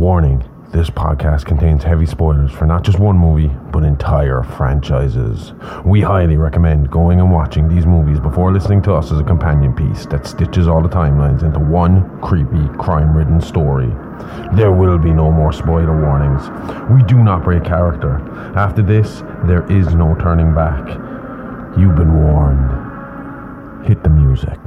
[0.00, 0.42] Warning
[0.72, 5.52] this podcast contains heavy spoilers for not just one movie, but entire franchises.
[5.84, 9.74] We highly recommend going and watching these movies before listening to us as a companion
[9.74, 13.88] piece that stitches all the timelines into one creepy, crime ridden story.
[14.54, 16.48] There will be no more spoiler warnings.
[16.90, 18.20] We do not break character.
[18.56, 20.88] After this, there is no turning back.
[21.78, 23.86] You've been warned.
[23.86, 24.58] Hit the music.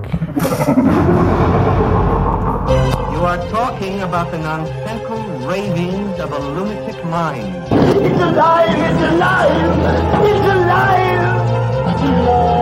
[3.24, 7.56] You are talking about the nonsensical ravings of a lunatic mind.
[7.72, 8.78] It's alive!
[8.78, 10.26] It's alive!
[10.26, 11.24] It's alive!
[12.04, 12.53] Alive!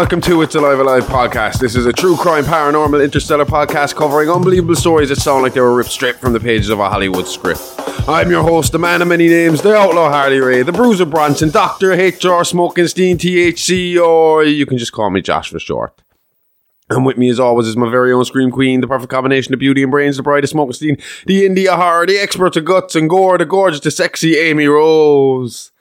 [0.00, 1.58] Welcome to It's Alive Alive podcast.
[1.58, 5.60] This is a true crime, paranormal, interstellar podcast covering unbelievable stories that sound like they
[5.60, 7.60] were ripped straight from the pages of a Hollywood script.
[8.08, 11.50] I'm your host, the man of many names, the outlaw Harley Ray, the bruiser Bronson,
[11.50, 11.92] Dr.
[11.92, 12.44] H.R.
[12.44, 16.00] Smokenstein, THC, or you can just call me Josh for short.
[16.88, 19.60] And with me, as always, is my very own Scream Queen, the perfect combination of
[19.60, 23.10] beauty and brains, the bride of Smokenstein, the India horror, the expert of guts and
[23.10, 25.72] gore, the gorgeous, the sexy Amy Rose.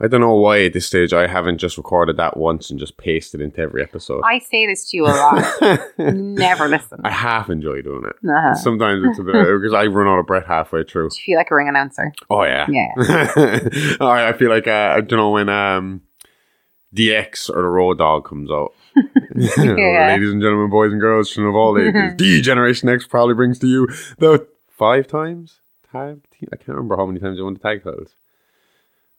[0.00, 2.96] I don't know why at this stage I haven't just recorded that once and just
[2.98, 4.22] pasted into every episode.
[4.24, 5.80] I say this to you a lot.
[5.98, 7.00] Never listen.
[7.02, 8.28] I half enjoy doing it.
[8.28, 8.54] Uh-huh.
[8.54, 11.10] Sometimes it's a bit because I run out of breath halfway through.
[11.10, 12.12] Do you feel like a ring announcer?
[12.30, 12.92] Oh yeah, Yeah.
[14.00, 16.02] I I feel like uh, I don't know when um,
[16.94, 18.74] DX or the Road Dogg comes out.
[19.36, 20.08] Yeah.
[20.08, 23.58] Ladies and gentlemen, boys and girls, children of all ages, D Generation X probably brings
[23.60, 23.86] to you
[24.18, 25.60] the five times
[25.90, 26.20] tag.
[26.30, 26.48] Team.
[26.52, 28.14] I can't remember how many times they won the tag titles.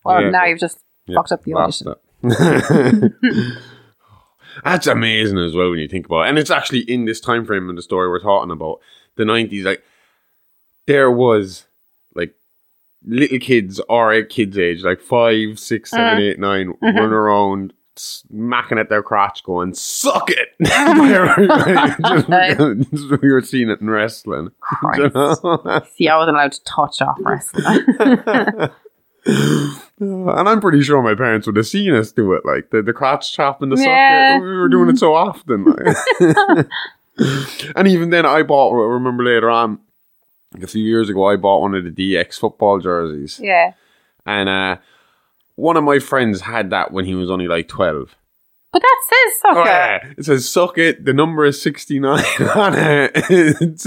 [0.10, 0.30] Well, Yeah.
[0.30, 1.96] now you've just Yeah, fucked up the lost audition.
[4.64, 6.30] That's amazing as well when you think about it.
[6.30, 8.80] And it's actually in this time frame of the story we're talking about,
[9.16, 9.84] the 90s, like,
[10.86, 11.66] there was,
[12.16, 12.34] like,
[13.06, 16.12] little kids, or kids age, like five, six, uh-huh.
[16.12, 16.88] seven, eight, nine, uh-huh.
[16.88, 20.50] running around, smacking at their crotch going, suck it!
[22.92, 24.50] just, we were seeing it in wrestling.
[24.96, 25.82] You know?
[25.94, 28.70] See, I wasn't allowed to touch off wrestling.
[30.00, 32.94] and I'm pretty sure my parents would have seen us do it, like the, the
[32.94, 34.30] crotch chop and the Yeah.
[34.36, 34.42] socket.
[34.44, 35.66] We were doing it so often.
[35.66, 35.96] like.
[37.76, 39.80] and even then, I bought, I remember later on,
[40.54, 43.40] like a few years ago, I bought one of the DX football jerseys.
[43.42, 43.74] yeah.
[44.26, 44.78] And uh,
[45.56, 48.16] one of my friends had that when he was only like 12.
[48.72, 49.70] But that says Oh, sucker.
[49.70, 50.00] yeah.
[50.18, 51.04] It says, suck it.
[51.04, 52.20] The number is 69
[52.56, 53.14] on it.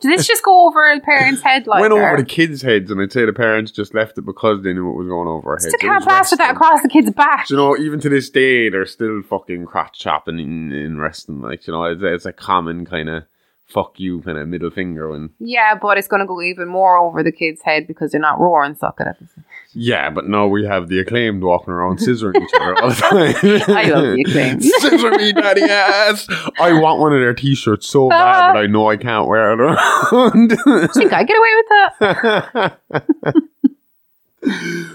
[0.00, 3.00] Did this just go over a parent's head like went over the kids' heads, and
[3.00, 5.56] I'd say the parents just left it because they knew it was going over our
[5.56, 5.68] heads.
[5.68, 7.48] Still can't plaster that across the kid's back.
[7.50, 11.40] You know, even to this day, they're still fucking crotch chopping in, in wrestling.
[11.42, 13.24] Like, you know, it's, it's a common kind of
[13.66, 15.12] fuck you kind of middle finger.
[15.14, 18.20] And Yeah, but it's going to go even more over the kid's head because they're
[18.20, 19.30] not roaring sucking at this.
[19.78, 23.60] Yeah, but no, we have the acclaimed walking around scissoring each other all the time.
[23.76, 24.64] I love the Acclaimed.
[24.64, 26.26] Scissor me, daddy ass.
[26.58, 29.60] I want one of their t-shirts so bad, but I know I can't wear it
[29.60, 30.48] around.
[30.94, 31.66] Think I get away with
[32.00, 32.78] that?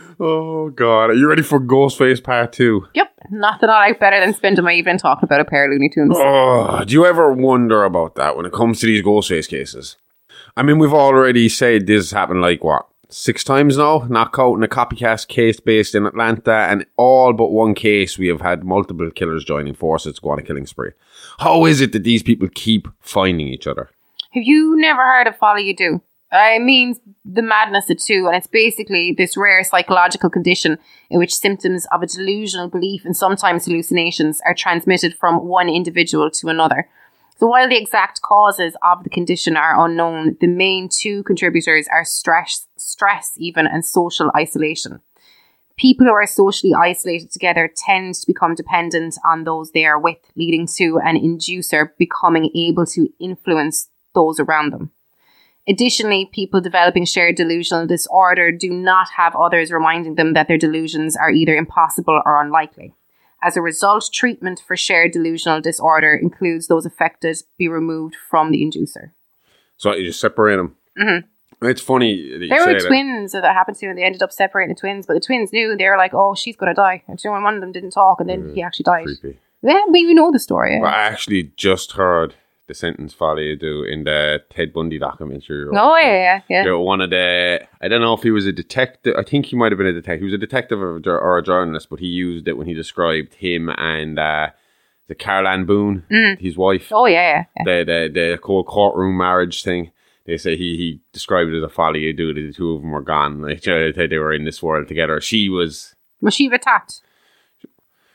[0.20, 2.88] oh god, are you ready for Ghostface Part Two?
[2.96, 3.08] Yep.
[3.30, 6.16] Nothing I like better than spending my evening talking about a pair of Looney Tunes.
[6.18, 9.96] Oh, do you ever wonder about that when it comes to these Ghostface cases?
[10.58, 14.08] I mean, we've already said this has happened like what six times now.
[14.10, 18.42] Knockout and a copycat case based in Atlanta, and all but one case we have
[18.42, 20.92] had multiple killers joining forces to go on a killing spree.
[21.40, 23.90] How is it that these people keep finding each other?
[24.32, 26.02] Have you never heard of Folie à Deux?
[26.34, 30.78] It means the madness of two, and it's basically this rare psychological condition
[31.10, 36.32] in which symptoms of a delusional belief and sometimes hallucinations are transmitted from one individual
[36.32, 36.88] to another.
[37.38, 42.06] So while the exact causes of the condition are unknown, the main two contributors are
[42.06, 45.02] stress, stress even, and social isolation.
[45.78, 50.20] People who are socially isolated together tend to become dependent on those they are with,
[50.36, 54.92] leading to an inducer becoming able to influence those around them.
[55.68, 61.16] Additionally, people developing shared delusional disorder do not have others reminding them that their delusions
[61.16, 62.94] are either impossible or unlikely.
[63.44, 68.62] As a result, treatment for shared delusional disorder includes those affected be removed from the
[68.64, 69.12] inducer.
[69.78, 70.76] So you just separate them.
[71.00, 71.28] Mm-hmm.
[71.64, 72.38] It's funny.
[72.40, 72.88] That There were that.
[72.88, 75.06] twins that happened to, and they ended up separating the twins.
[75.06, 77.62] But the twins knew they were like, "Oh, she's gonna die." And so one of
[77.62, 79.06] them didn't talk, and then he actually died.
[79.06, 79.40] Creepy.
[79.62, 80.78] Yeah, we we know the story.
[80.78, 80.86] Yeah.
[80.88, 82.34] I actually just heard
[82.68, 85.68] the sentence Folly do in the Ted Bundy documentary.
[85.72, 86.74] Oh yeah, yeah, yeah.
[86.74, 89.14] One of the I don't know if he was a detective.
[89.16, 90.22] I think he might have been a detective.
[90.22, 92.66] He was a detective or a, jour- or a journalist, but he used it when
[92.66, 94.50] he described him and uh,
[95.08, 96.06] the Carole Ann Boone,
[96.40, 97.64] his wife, Oh yeah, yeah.
[97.66, 99.92] the the the whole courtroom marriage thing.
[100.26, 102.34] They say he he described it as a folie à deux.
[102.34, 103.42] The two of them were gone.
[103.42, 105.20] Like they they were in this world together.
[105.22, 107.02] She was Was she attacked?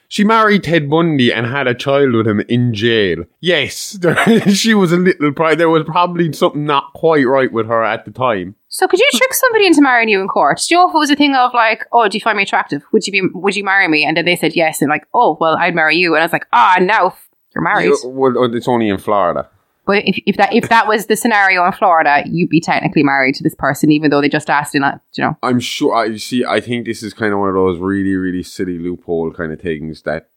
[0.09, 3.25] she married Ted Bundy and had a child with him in jail.
[3.41, 4.17] Yes, there,
[4.51, 5.33] she was a little.
[5.57, 8.55] There was probably something not quite right with her at the time.
[8.69, 10.61] So could you trick somebody into marrying you in court?
[10.69, 12.43] Do you know if it was a thing of like, oh, do you find me
[12.43, 12.83] attractive?
[12.93, 13.23] Would you be?
[13.35, 14.05] Would you marry me?
[14.05, 16.15] And then they said yes, and like, oh, well, I'd marry you.
[16.15, 17.17] And I was like, ah, now
[17.55, 17.87] you're married.
[17.87, 19.49] Yeah, well, it's only in Florida.
[19.87, 23.37] But if, if that if that was the scenario in Florida, you'd be technically married
[23.37, 25.37] to this person, even though they just asked in that, you know.
[25.45, 25.95] I'm sure.
[25.95, 26.45] I see.
[26.45, 29.61] I think this is kind of one of those really, really silly loophole kind of
[29.61, 30.29] things that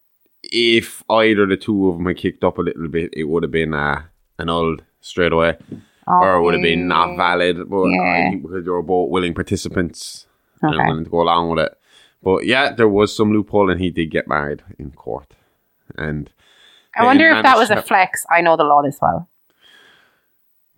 [0.43, 3.51] if either the two of them had kicked up a little bit, it would have
[3.51, 4.03] been uh,
[4.37, 5.57] annulled straight away,
[6.05, 7.67] or it would have been not valid.
[7.67, 10.27] But I think because you're both willing participants
[10.61, 11.73] and willing to go along with it.
[12.21, 15.33] But yeah, there was some loophole, and he did get married in court.
[15.97, 16.29] And
[16.95, 18.25] I wonder if that was a flex.
[18.29, 19.27] I know the law this well.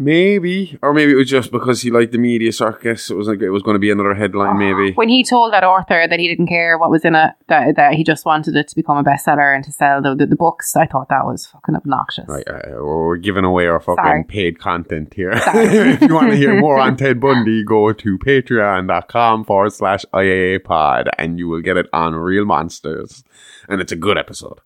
[0.02, 3.12] Maybe, or maybe it was just because he liked the media circus.
[3.12, 4.58] It was like it was going to be another headline.
[4.58, 7.76] Maybe When he told that author that he didn't care what was in it, that,
[7.76, 10.36] that he just wanted it to become a bestseller and to sell the, the, the
[10.36, 12.26] books, I thought that was fucking obnoxious.
[12.28, 14.24] Right, uh, we're giving away our fucking Sorry.
[14.24, 15.34] paid content here.
[15.36, 20.64] if you want to hear more on Ted Bundy, go to patreon.com forward slash IAA
[20.64, 23.24] pod and you will get it on Real Monsters.
[23.70, 24.60] And it's a good episode.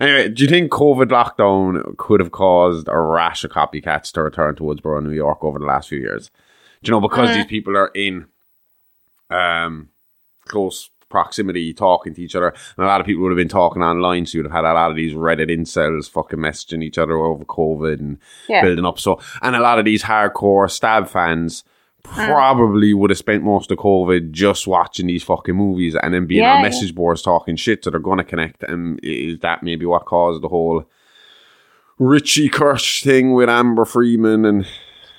[0.00, 4.54] Anyway, do you think COVID lockdown could have caused a rash of copycats to return
[4.56, 6.30] to Woodsboro, New York over the last few years?
[6.82, 8.26] Do you know, because these people are in
[9.30, 9.88] um,
[10.46, 12.48] close proximity talking to each other.
[12.48, 14.72] And a lot of people would have been talking online, so you'd have had a
[14.72, 18.18] lot of these Reddit incels fucking messaging each other over COVID and
[18.48, 18.62] Yeah.
[18.62, 18.98] building up.
[18.98, 21.66] So, and a lot of these hardcore stab fans Mm.
[22.04, 26.26] Um, probably would have spent most of COVID just watching these fucking movies and then
[26.26, 26.62] being Yeah, on yeah.
[26.62, 28.62] message boards talking shit, so they're going to connect.
[28.64, 30.84] And is that maybe what caused the whole
[31.98, 34.66] Richie Kirsch thing with Amber Freeman and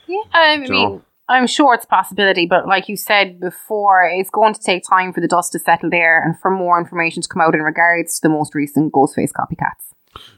[0.07, 1.01] Yeah, I mean, know?
[1.29, 5.13] I'm sure it's a possibility, but like you said before, it's going to take time
[5.13, 8.15] for the dust to settle there and for more information to come out in regards
[8.15, 9.92] to the most recent Ghostface copycats.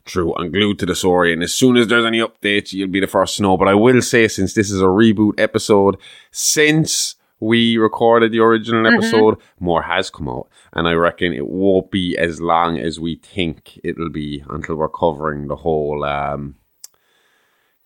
[0.05, 2.99] True, I'm glued to the story, and as soon as there's any updates, you'll be
[2.99, 3.57] the first to know.
[3.57, 5.97] But I will say, since this is a reboot episode,
[6.31, 11.91] since we recorded the original episode, more has come out, and I reckon it won't
[11.91, 16.55] be as long as we think it'll be until we're covering the whole um,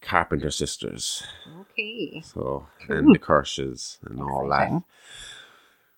[0.01, 1.23] Carpenter sisters,
[1.61, 2.21] Okay.
[2.23, 4.81] so and the Kirsches and all that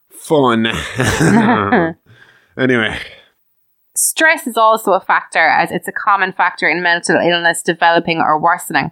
[0.09, 0.65] fun.
[2.57, 2.99] anyway,
[3.95, 8.39] Stress is also a factor, as it's a common factor in mental illness developing or
[8.39, 8.91] worsening.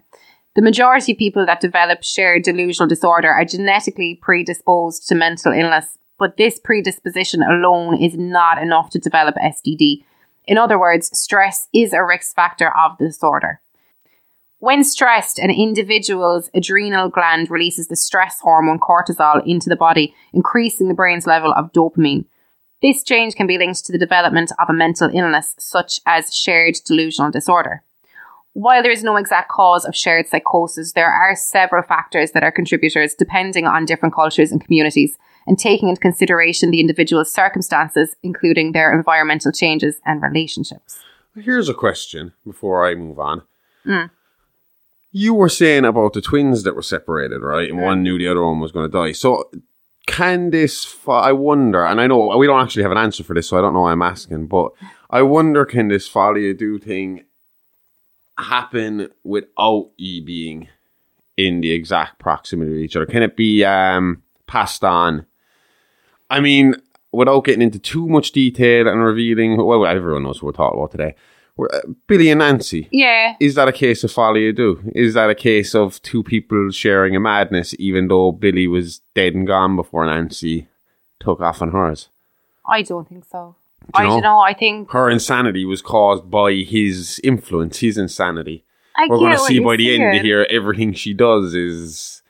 [0.56, 5.98] The majority of people that develop shared delusional disorder are genetically predisposed to mental illness,
[6.18, 10.04] but this predisposition alone is not enough to develop SDD.
[10.48, 13.62] In other words, stress is a risk factor of the disorder.
[14.58, 20.90] When stressed, an individual's adrenal gland releases the stress hormone cortisol into the body, increasing
[20.90, 22.26] the brain's level of dopamine.
[22.82, 26.76] This change can be linked to the development of a mental illness, such as shared
[26.86, 27.84] delusional disorder.
[28.54, 32.52] While there is no exact cause of shared psychosis, there are several factors that are
[32.52, 38.72] contributors depending on different cultures and communities, and taking into consideration the individual's circumstances, including
[38.72, 41.00] their environmental changes and relationships.
[41.36, 43.44] Here's a question before I move on.
[43.86, 44.12] Mm.
[45.12, 47.70] You were saying about the twins that were separated, right?
[47.70, 47.84] And mm.
[47.84, 49.12] one knew the other one was going to die.
[49.12, 49.50] So,
[50.10, 53.48] can this, I wonder, and I know we don't actually have an answer for this,
[53.48, 54.72] so I don't know why I'm asking, but
[55.10, 57.26] I wonder can this folly do thing
[58.38, 60.68] happen without ye being
[61.38, 63.06] in the exact proximity of each other?
[63.06, 65.26] Can it be um, passed on?
[66.30, 66.76] I mean,
[67.12, 70.92] without getting into too much detail and revealing, well, everyone knows who we're talking about
[70.92, 71.16] today.
[71.74, 72.88] Uh, Billy and Nancy.
[72.92, 74.80] Yeah, Is that a case of folie à deux?
[74.96, 79.34] Is that a case of two people sharing a madness, even though Billy was dead
[79.36, 80.68] and gone before Nancy
[81.20, 82.10] took off on hers?
[82.66, 83.56] I don't think so.
[83.82, 84.36] Do I you don't know?
[84.36, 84.40] know.
[84.40, 88.64] I think Her insanity was caused by his influence, his insanity.
[88.96, 92.22] I We're going to see by the end of here, everything she does is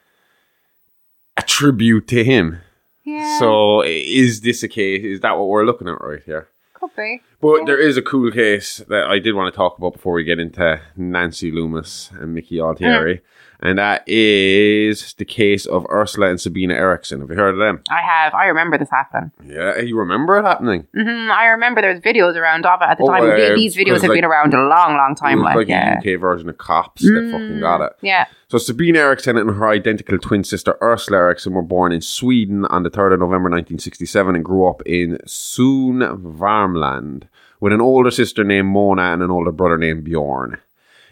[1.36, 2.60] a tribute to him.
[3.04, 5.04] Yeah, So, is this a case?
[5.04, 6.48] Is that what we're looking at right here?
[6.80, 7.22] Could be.
[7.42, 10.24] But there is a cool case that I did want to talk about before we
[10.24, 13.18] get into Nancy Loomis and Mickey Altieri.
[13.18, 13.22] Mm.
[13.62, 17.20] And that is the case of Ursula and Sabina Eriksson.
[17.20, 17.84] Have you heard of them?
[17.90, 18.34] I have.
[18.34, 19.32] I remember this happening.
[19.46, 20.88] Yeah, you remember it happening?
[20.94, 23.26] hmm I remember there was videos around of it at the Oh, time.
[23.38, 25.42] yeah, These videos have like, been around a long, long time.
[25.42, 25.98] Like, like yeah.
[25.98, 26.06] Mm.
[26.06, 27.94] a UK version of Cops that fucking got it.
[28.02, 28.28] Yeah.
[28.48, 32.84] So Sabina Eriksson and her identical twin sister Ursula Eriksson were born in Sweden on
[32.84, 37.24] the 3rd of November 1967 and grew up in Sunne Varmland
[37.60, 40.58] with an older sister named Mona and an older brother named Bjorn.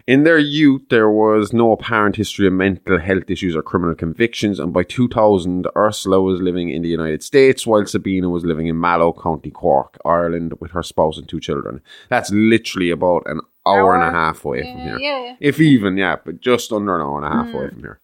[0.07, 4.57] In their youth, there was no apparent history of mental health issues or criminal convictions,
[4.57, 8.79] and by 2000, Ursula was living in the United States while Sabina was living in
[8.79, 11.81] Mallow, County Cork, Ireland, with her spouse and two children.
[12.07, 14.97] That's literally about an hour, and a half away from here.
[14.97, 15.35] yeah.
[15.41, 17.99] If even, yeah, but just under an hour and a half away from here.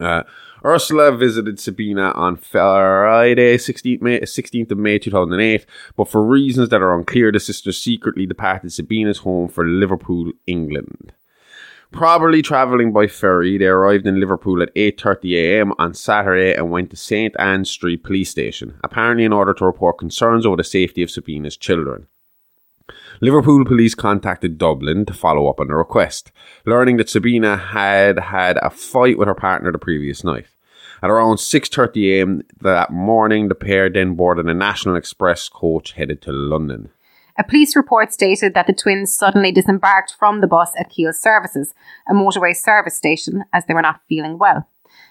[0.00, 0.22] Uh,
[0.64, 5.64] Ursula visited Sabina on Friday, 16th, May, 16th of May 2008,
[5.96, 11.12] but for reasons that are unclear, the sisters secretly departed Sabina's home for Liverpool, England.
[11.92, 16.96] Probably travelling by ferry, they arrived in Liverpool at 8.30am on Saturday and went to
[16.96, 21.10] St Anne Street Police Station, apparently in order to report concerns over the safety of
[21.10, 22.06] Sabina's children.
[23.20, 26.32] Liverpool police contacted Dublin to follow up on the request,
[26.64, 30.46] learning that Sabina had had a fight with her partner the previous night.
[31.02, 36.32] At around 6.30am that morning, the pair then boarded a National Express coach headed to
[36.32, 36.90] London.
[37.38, 41.74] A police report stated that the twins suddenly disembarked from the bus at Keele Services,
[42.06, 44.68] a motorway service station, as they were not feeling well.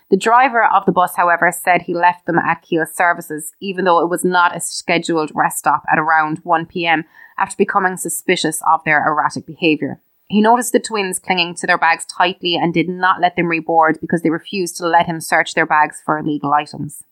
[0.10, 4.02] The driver of the bus, however, said he left them at Keele Services, even though
[4.02, 7.06] it was not a scheduled rest stop at around 1 pm,
[7.38, 10.02] after becoming suspicious of their erratic behaviour.
[10.28, 14.00] He noticed the twins clinging to their bags tightly and did not let them reboard
[14.02, 17.04] because they refused to let him search their bags for illegal items.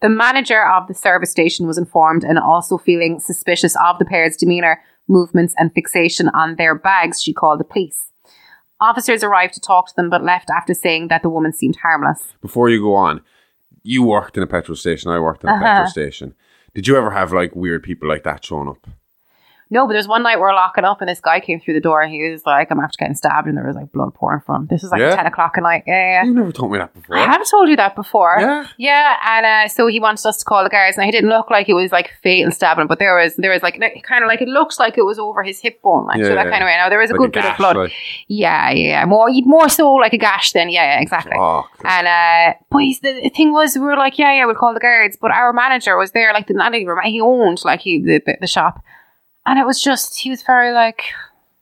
[0.00, 4.36] The manager of the service station was informed and also feeling suspicious of the pair's
[4.36, 8.07] demeanour, movements, and fixation on their bags, she called the police.
[8.80, 12.34] Officers arrived to talk to them but left after saying that the woman seemed harmless.
[12.40, 13.20] Before you go on,
[13.82, 15.64] you worked in a petrol station, I worked in a Uh-huh.
[15.64, 16.34] petrol station.
[16.74, 18.86] Did you ever have like weird people like that showing up?
[19.70, 21.80] No, but there's one night we we're locking up and this guy came through the
[21.80, 24.40] door and he was like, I'm after getting stabbed and there was like blood pouring
[24.40, 24.66] from him.
[24.68, 25.14] This was like Yeah?
[25.14, 25.84] 10 o'clock at night.
[25.86, 26.24] Yeah, yeah.
[26.24, 27.16] You never told me that before.
[27.16, 28.36] I have told you that before.
[28.40, 28.66] Yeah?
[28.78, 30.96] Yeah, and uh, so he wanted us to call the guards.
[30.96, 33.62] Now he didn't look like it was like fatal stabbing, but there was there was
[33.62, 36.34] like kind of like it looks like it was over his hip bone, like so
[36.34, 36.50] that yeah.
[36.50, 36.76] kind of way.
[36.76, 37.76] Now there was a Like good bit gash, of blood.
[37.76, 37.92] like-
[38.28, 41.32] Yeah, yeah, more more so like a gash than yeah, yeah, exactly.
[41.36, 41.70] Fuck.
[41.84, 45.16] And uh, but the thing was, we were like, yeah, yeah, we'll call the guards.
[45.20, 48.36] But our manager was there, like the not even he owned like he the, the,
[48.40, 48.82] the shop,
[49.48, 51.02] and it was just he was very like,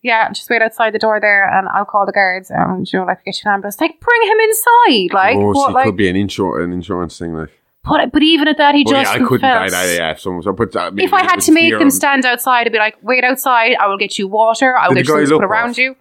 [0.03, 2.51] yeah, just wait outside the door there, and I'll call the guards.
[2.51, 3.81] And you know, like get you an ambulance.
[3.81, 7.19] Like bring him inside, like oh, so it like, could be an, insur- an insurance
[7.19, 7.35] thing.
[7.35, 7.51] Like,
[7.85, 9.45] but, but even at that, he oh, yeah, just I couldn't.
[9.45, 9.75] I, felt.
[9.75, 12.25] I, yeah, if someone, so, but, uh, maybe if I had to make them stand
[12.25, 13.77] outside, I'd be like, wait outside.
[13.81, 14.77] I will get you water.
[14.77, 15.79] I will Did get you something to put around rough?
[15.79, 15.97] you.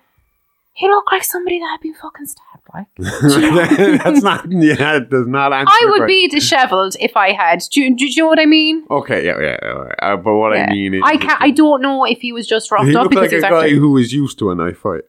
[0.74, 2.55] He looked like somebody that had been fucking stabbed.
[2.76, 2.88] Like
[4.04, 4.46] That's not.
[4.52, 5.72] Yeah, it does not answer.
[5.72, 7.62] I would be dishevelled if I had.
[7.72, 8.86] Do, you- do you know what I mean?
[8.92, 9.58] Okay, yeah, yeah.
[9.62, 11.42] yeah, Uh, but what I mean is, I can't.
[11.42, 13.62] I don't know if he was just roughed He up looked because like a was
[13.62, 13.76] guy after.
[13.76, 15.04] who was used to a knife fight.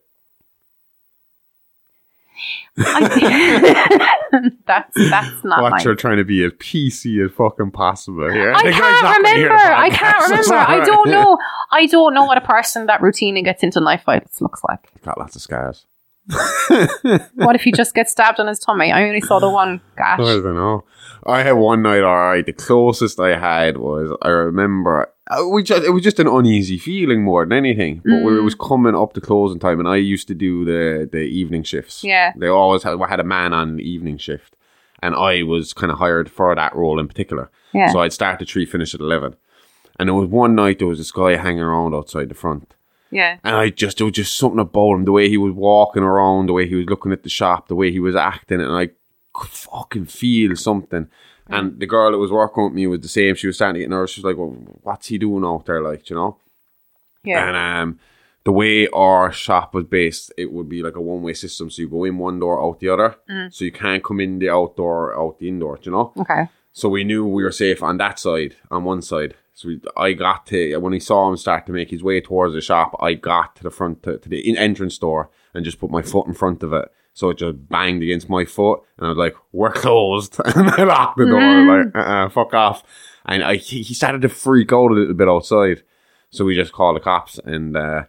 [2.79, 4.19] I-
[4.67, 5.85] that's that's not Watch nice.
[5.85, 8.53] her trying to be as PC as fucking possible here.
[8.53, 9.65] I The guy's can't not gonna hear remember.
[9.65, 10.29] the I can't podcast.
[10.51, 10.55] remember.
[10.73, 11.39] I don't know.
[11.73, 14.91] I don't know what a person that routinely gets into knife fights looks like.
[15.03, 15.87] Got lots of scars.
[17.35, 18.93] What if he just gets stabbed on his tummy?
[18.93, 20.19] I only saw the one gash.
[20.21, 20.85] I don't know.
[21.25, 22.45] I had one night, all right.
[22.45, 25.09] The closest I had was I remember.
[25.31, 28.03] uh, We just, it was just an uneasy feeling more than anything.
[28.05, 28.45] But when it Mm.
[28.45, 32.03] was coming up to closing time, and I used to do the the evening shifts.
[32.05, 32.33] Yeah.
[32.37, 34.57] they always had had a man on the evening shift,
[35.03, 37.51] and I was kind of hired for that role in particular.
[37.73, 37.91] Yeah.
[37.93, 39.35] So I'd start at three, finish at eleven.
[39.99, 42.75] And there was one night there was this guy hanging around outside the front.
[43.11, 43.39] Yeah.
[43.45, 46.47] And I just, there was just something about him, the way he was walking around,
[46.47, 48.91] the way he was looking at the shop, the way he was acting, and I
[49.33, 51.09] could fucking feel something.
[51.49, 53.37] And the girl that was working with me was the same.
[53.37, 54.11] She was starting to get nervous.
[54.11, 56.39] She was like, well, what's he doing out there, like, you know?
[57.23, 57.47] Yeah.
[57.47, 58.01] And um,
[58.43, 61.71] the way our shop was based, it would be like a one way system.
[61.71, 63.15] So you go in one door, out the other.
[63.51, 66.13] So you can't come in the outdoor, out the indoor, you know?
[66.19, 66.49] Okay.
[66.73, 69.35] So we knew we were safe on that side, on one side.
[69.57, 72.53] So we, I got to when he saw him start to make his way towards
[72.53, 72.95] the shop.
[73.01, 76.27] I got to the front to, to the entrance door and just put my foot
[76.27, 76.89] in front of it.
[77.15, 80.85] So it just banged against my foot, and I was like, "We're closed," and I
[80.85, 81.85] locked the door.
[81.85, 82.83] Like, uh-uh, fuck off.
[83.25, 85.83] And I, he he started to freak out a little bit outside.
[86.29, 88.05] So we just called the cops, and uh,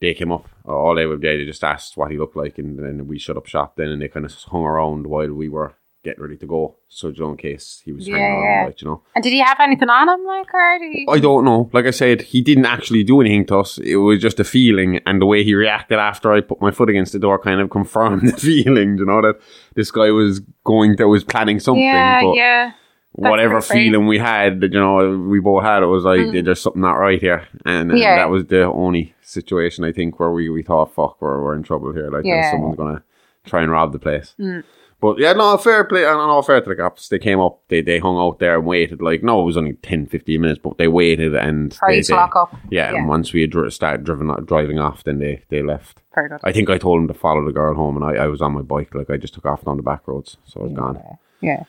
[0.00, 0.46] they came up.
[0.66, 3.46] All they would they just asked what he looked like, and then we shut up
[3.46, 3.76] shop.
[3.76, 6.76] Then, and they kind of hung around while we were get ready to go.
[6.88, 8.48] So, you know, in case he was Yeah, hanging yeah.
[8.56, 9.02] around, like, you know.
[9.14, 11.06] And did he have anything on him, like, or did he?
[11.08, 11.70] I don't know.
[11.72, 13.78] Like I said, he didn't actually do anything to us.
[13.78, 16.90] It was just a feeling, and the way he reacted after I put my foot
[16.90, 18.98] against the door kind of confirmed the feeling.
[18.98, 19.40] You know that
[19.74, 21.82] this guy was going to was planning something.
[21.82, 22.72] yeah, but yeah.
[23.18, 26.44] That's whatever feeling we had, that you know, we both had, it was like mm-hmm.
[26.46, 28.16] there's something not right here, and, and Yeah.
[28.16, 31.62] that was the only situation I think where we, we thought, fuck, we're, we're in
[31.62, 32.08] trouble here.
[32.10, 32.50] Like, Yeah.
[32.50, 33.02] someone's gonna
[33.44, 34.34] try and rob the place.
[34.40, 34.64] Mm.
[35.02, 37.08] But yeah, no, fair play, and all fair to the cops.
[37.08, 39.02] They came up, they they hung out there and waited.
[39.02, 42.14] Like, no, it was only 10, 15 minutes, but they waited and they, to they-
[42.14, 42.54] lock up.
[42.70, 42.98] Yeah, Yeah.
[42.98, 46.00] and once we had started driven, driving off, then they they left.
[46.14, 46.38] Very good.
[46.44, 48.52] I think I told them to follow the girl home, and I, I was on
[48.54, 48.94] my bike.
[48.94, 51.02] Like, I just took off down the back roads, so I was gone.
[51.40, 51.64] Yeah.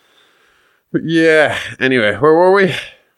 [0.92, 1.58] But yeah.
[1.80, 2.76] Anyway, where were we?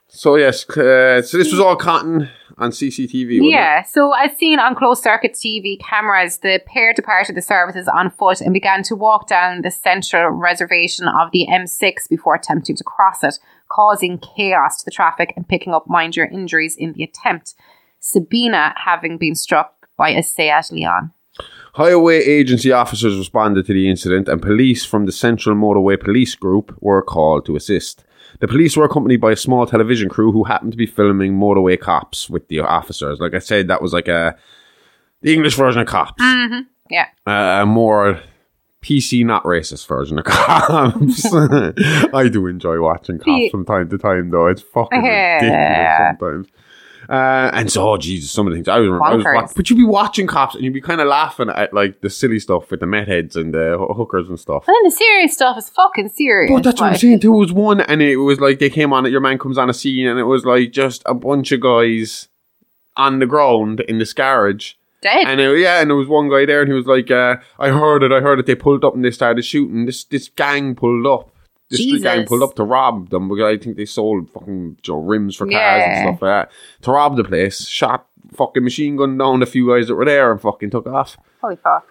[0.08, 3.40] So yes, uh, so this was all cotton on CCTV.
[3.40, 3.50] wasn't it?
[3.50, 8.10] Yeah, so as seen on closed circuit TV cameras, the pair departed the services on
[8.10, 12.84] foot and began to walk down the central reservation of the M6 before attempting to
[12.84, 17.56] cross it, causing chaos to the traffic and picking up minor injuries in the attempt.
[18.00, 21.12] Sabina having been struck by a Seat Leon.
[21.74, 26.78] Highway agency officers responded to the incident, and police from the Central Motorway Police Group
[26.80, 28.06] were called to assist.
[28.40, 31.80] The police were accompanied by a small television crew who happened to be filming motorway
[31.80, 33.20] cops with the officers.
[33.20, 34.36] Like I said, that was like a
[35.22, 36.22] the English version of cops,
[36.90, 37.08] Yeah.
[37.26, 38.20] uh, a more
[38.84, 41.26] PC, not racist version of cops.
[42.14, 44.48] I do enjoy watching cops from time to time, though.
[44.48, 46.48] It's fucking ridiculous sometimes.
[47.10, 49.56] Uh, and so, oh Jesus, some of the things I was, I was Bonkers.
[49.56, 52.40] but you'd be watching cops and you'd be kind of laughing at like the silly
[52.40, 54.68] stuff with the meth heads and the hookers and stuff.
[54.68, 56.52] And then the serious stuff is fucking serious.
[56.52, 57.20] But that's what I'm saying.
[57.20, 59.10] There was one, and it was like they came on.
[59.12, 62.28] Your man comes on a scene, and it was like just a bunch of guys
[62.98, 64.74] on the ground in this garage.
[65.02, 65.28] Dead.
[65.28, 67.70] And it, yeah, and there was one guy there, and he was like, uh, "I
[67.70, 68.12] heard it.
[68.12, 68.46] I heard it.
[68.48, 69.86] They pulled up and they started shooting.
[69.86, 71.30] This this gang pulled up.
[71.70, 74.94] This street gang pulled up to rob them because I think they sold fucking you
[74.94, 75.84] know, rims for cars Yeah.
[76.00, 76.52] and stuff like that
[76.84, 77.66] to rob the place.
[77.68, 81.18] Shot fucking machine gun down a few guys that were there and fucking took off."
[81.42, 81.88] Holy fuck.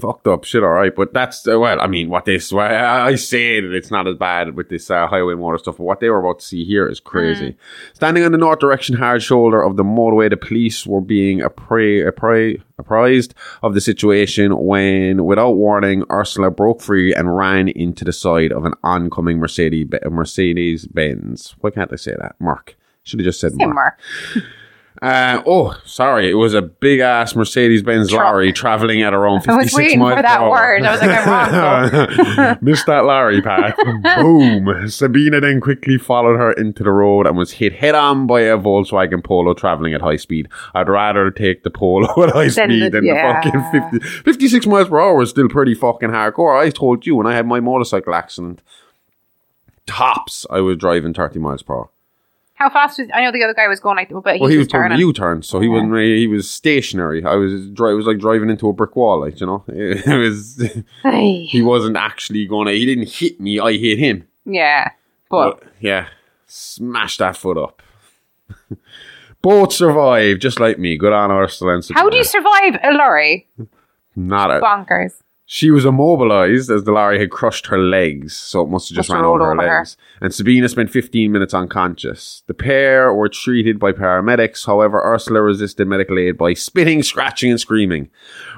[0.00, 0.94] Fucked up shit, all right.
[0.94, 4.16] But that's uh, well, I mean, what this well, I say that it's not as
[4.16, 6.88] bad with this uh, highway motor stuff, but what they were about to see here
[6.88, 7.56] is crazy.
[7.94, 12.10] Standing on the north direction hard shoulder of the motorway, the police were being appra-
[12.10, 18.12] appra- apprised of the situation when, without warning, Ursula broke free and ran into the
[18.12, 21.54] side of an oncoming Mercedes Mercedes Benz.
[21.60, 22.36] Why can't I say that?
[22.40, 22.76] Mark.
[23.02, 24.00] Should have just said Say Mark.
[25.02, 26.30] Uh, oh, sorry.
[26.30, 29.58] It was a big ass Mercedes Benz lorry traveling at around 56 miles.
[29.58, 30.50] I was waiting for that hour.
[30.50, 30.82] word.
[30.84, 32.58] I was like, I'm wrong.
[32.62, 33.76] Missed that lorry, Pat.
[34.18, 34.88] Boom.
[34.88, 38.56] Sabina then quickly followed her into the road and was hit head on by a
[38.56, 40.48] Volkswagen Polo traveling at high speed.
[40.74, 43.42] I'd rather take the Polo at high speed the- than yeah.
[43.42, 46.56] the fucking 50, 56 miles per hour is still pretty fucking hardcore.
[46.58, 48.62] I told you when I had my motorcycle accident,
[49.86, 51.88] tops, I was driving 30 miles per hour.
[52.64, 53.08] How fast was?
[53.12, 54.96] I know the other guy was going like, but he Well, he was turning.
[54.96, 57.22] a U-turn, so he wasn't really, he was stationary.
[57.24, 59.64] I was dri- it was like driving into a brick wall, like you know.
[59.68, 60.62] It, was
[61.04, 62.72] he wasn't actually gonna.
[62.72, 63.60] He didn't hit me.
[63.60, 64.26] I hit him.
[64.46, 64.92] yeah,
[65.28, 66.08] but But yeah,
[66.46, 67.82] smash that foot up.
[69.42, 70.96] Both survive, just like me.
[70.96, 73.46] Good on Ursula and how do you survive a lorry?
[74.16, 75.12] Not a, Bonkers.
[75.46, 79.10] She was immobilized as the lorry had crushed her legs, so it must have just
[79.10, 79.78] Must have ran over her over her.
[79.78, 79.96] legs.
[80.22, 82.42] And Sabina spent 15 minutes unconscious.
[82.46, 87.60] The pair were treated by paramedics, however, Ursula resisted medical aid by spitting, scratching, and
[87.60, 88.08] screaming.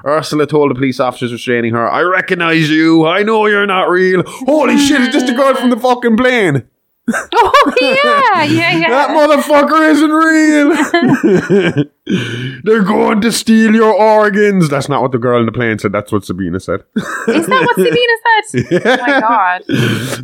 [0.05, 4.23] Ursula told the police officers restraining her, I recognize you, I know you're not real.
[4.25, 6.67] Holy shit, it's just a girl from the fucking plane.
[7.39, 8.89] Oh yeah, yeah, yeah.
[8.89, 11.85] That motherfucker isn't real.
[12.63, 14.69] They're going to steal your organs.
[14.69, 15.91] That's not what the girl in the plane said.
[15.93, 16.83] That's what Sabina said.
[17.27, 18.87] Is that what Sabina said?
[18.97, 19.61] Oh my god.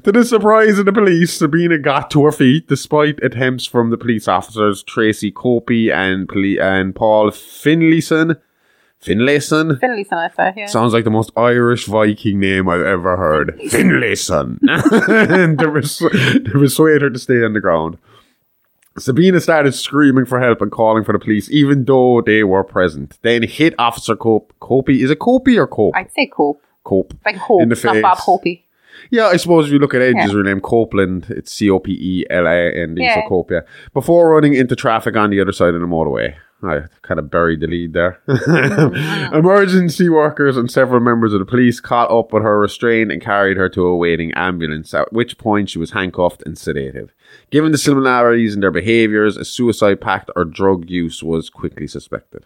[0.04, 3.98] to the surprise of the police, Sabina got to her feet despite attempts from the
[3.98, 8.38] police officers Tracy Copey and poli- and Paul Finlayson.
[9.04, 9.80] Finlayson?
[9.80, 10.66] Finlayson, I said, yeah.
[10.68, 13.60] Sounds like the most Irish Viking name I've ever heard.
[13.70, 14.60] Finlayson.
[14.68, 17.98] and to, res- to persuade her to stay on the ground.
[18.98, 23.18] Sabina started screaming for help and calling for the police, even though they were present.
[23.24, 24.54] Then hit Officer Cope.
[24.62, 25.02] Copey.
[25.04, 25.96] Is it Copey or Cope?
[25.96, 26.62] I'd say Cope.
[26.84, 27.14] Cope.
[27.26, 28.26] Like Hope, In the not Bob face.
[28.26, 28.64] Hopey.
[29.10, 30.36] Yeah, I suppose if you look at Edge's Yeah.
[30.36, 33.22] real name, Copeland, it's C O P E L A N D, so.
[33.28, 33.62] Cope, yeah.
[33.94, 36.36] Before running into traffic on the other side of the motorway.
[36.64, 38.20] I kind of buried the lead there.
[38.44, 39.36] Mm-hmm.
[39.36, 43.58] Emergency workers and several members of the police caught up with her restrained and carried
[43.58, 47.10] her to a waiting ambulance, at which point she was handcuffed and sedated.
[47.50, 52.46] Given the similarities in their behaviours, a suicide pact or drug use was quickly suspected.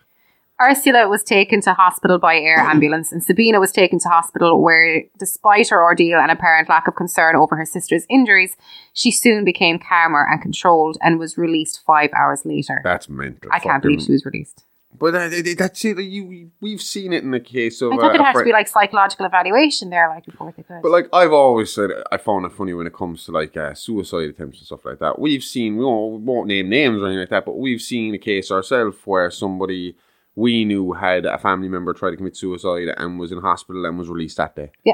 [0.59, 5.03] Ursula was taken to hospital by air ambulance, and Sabina was taken to hospital where,
[5.19, 8.57] despite her ordeal and apparent lack of concern over her sister's injuries,
[8.93, 12.81] she soon became calmer and controlled and was released five hours later.
[12.83, 13.51] That's mental.
[13.53, 14.63] I can't believe she was released.
[14.99, 15.97] But uh, th- th- that's it.
[15.97, 17.91] like, You, we've seen it in the case of.
[17.91, 20.63] I uh, thought a it had to be like psychological evaluation there, like before they
[20.63, 20.81] could.
[20.81, 23.75] But like I've always said, I found it funny when it comes to like uh,
[23.75, 25.19] suicide attempts and stuff like that.
[25.19, 28.15] We've seen, we won't, we won't name names or anything like that, but we've seen
[28.15, 29.95] a case ourselves where somebody
[30.38, 33.97] we knew had a family member try to commit suicide and was in hospital and
[33.97, 34.71] was released that day.
[34.84, 34.93] Yeah.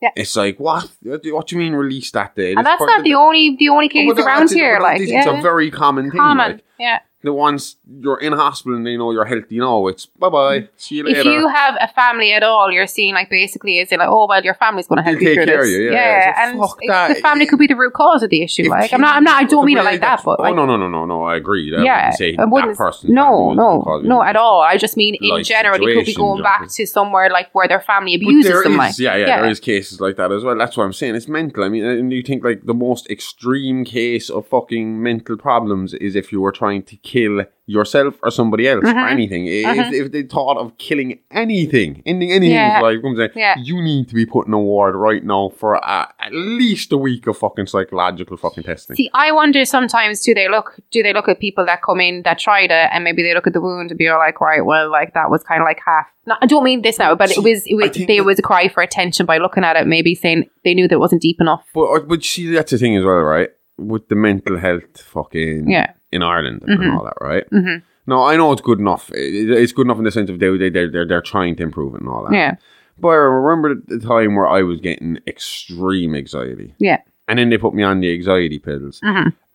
[0.00, 0.10] Yeah.
[0.14, 0.88] It's like what?
[1.02, 2.50] What do you mean released that day?
[2.50, 4.78] and This that's not the only the only case around here.
[4.78, 6.20] Like, it's, yeah, it's a very common thing.
[6.20, 6.52] common.
[6.52, 7.00] Like yeah.
[7.22, 10.58] The once you're in hospital and they know you're healthy, now it's bye bye.
[10.60, 10.66] Mm-hmm.
[10.76, 11.18] See you later.
[11.20, 14.26] If you have a family at all, you're seeing like basically is it like oh
[14.28, 15.74] well your family's going to help you take through care of this.
[15.74, 16.34] you, yeah, yeah.
[16.34, 17.08] So and fuck it- that.
[17.08, 18.68] the family could be the root cause of the issue.
[18.68, 20.64] Like I'm not I'm not I don't mean it like that, but oh like, no
[20.64, 21.74] no no no no I agree.
[21.76, 22.72] I yeah, say I wouldn't.
[22.72, 23.12] that person.
[23.12, 24.60] no, no, no, at all.
[24.60, 27.80] I just mean in general, they could be going back to somewhere like where their
[27.80, 28.72] family abuses them.
[28.72, 30.56] is- like, yeah, yeah, there is cases like that as well.
[30.56, 31.16] That's what I'm saying.
[31.16, 31.64] It's mental.
[31.64, 36.14] I mean, and you think like the most extreme case of fucking mental problems is
[36.14, 37.36] if you were trying to kill
[37.76, 38.98] yourself or somebody else Mm-hmm.
[39.04, 39.42] or anything.
[39.46, 42.80] If, if they thought of killing anything, ending anything Yeah.
[42.80, 43.54] life, comes in, Yeah.
[43.68, 46.96] you need to be put in a ward right now for uh, at least a
[47.08, 48.96] week of fucking psychological fucking testing.
[48.96, 52.22] See, I wonder sometimes do they look do they look at people that come in
[52.26, 54.90] that tried it and maybe they look at the wound and be like, right, well,
[54.90, 56.06] like that was kind of like half.
[56.26, 58.68] No, I don't mean this now, but it was it was there was a cry
[58.68, 61.64] for attention by looking at it, maybe saying they knew that it wasn't deep enough.
[61.74, 63.50] But uh, but see, that's the thing as well, right?
[63.78, 65.92] With the mental health fucking Yeah.
[66.12, 67.44] In Ireland and all that, right?
[67.50, 67.84] Mm-hmm.
[68.06, 69.10] No, I know it's good enough.
[69.12, 71.62] It- It's good enough in the sense of they they they're they're, they're trying to
[71.62, 72.32] improve it and all that.
[72.32, 72.54] Yeah,
[72.98, 76.98] But I remember the time where I was getting extreme anxiety, yeah.
[77.28, 79.00] and then they put me on the anxiety pills,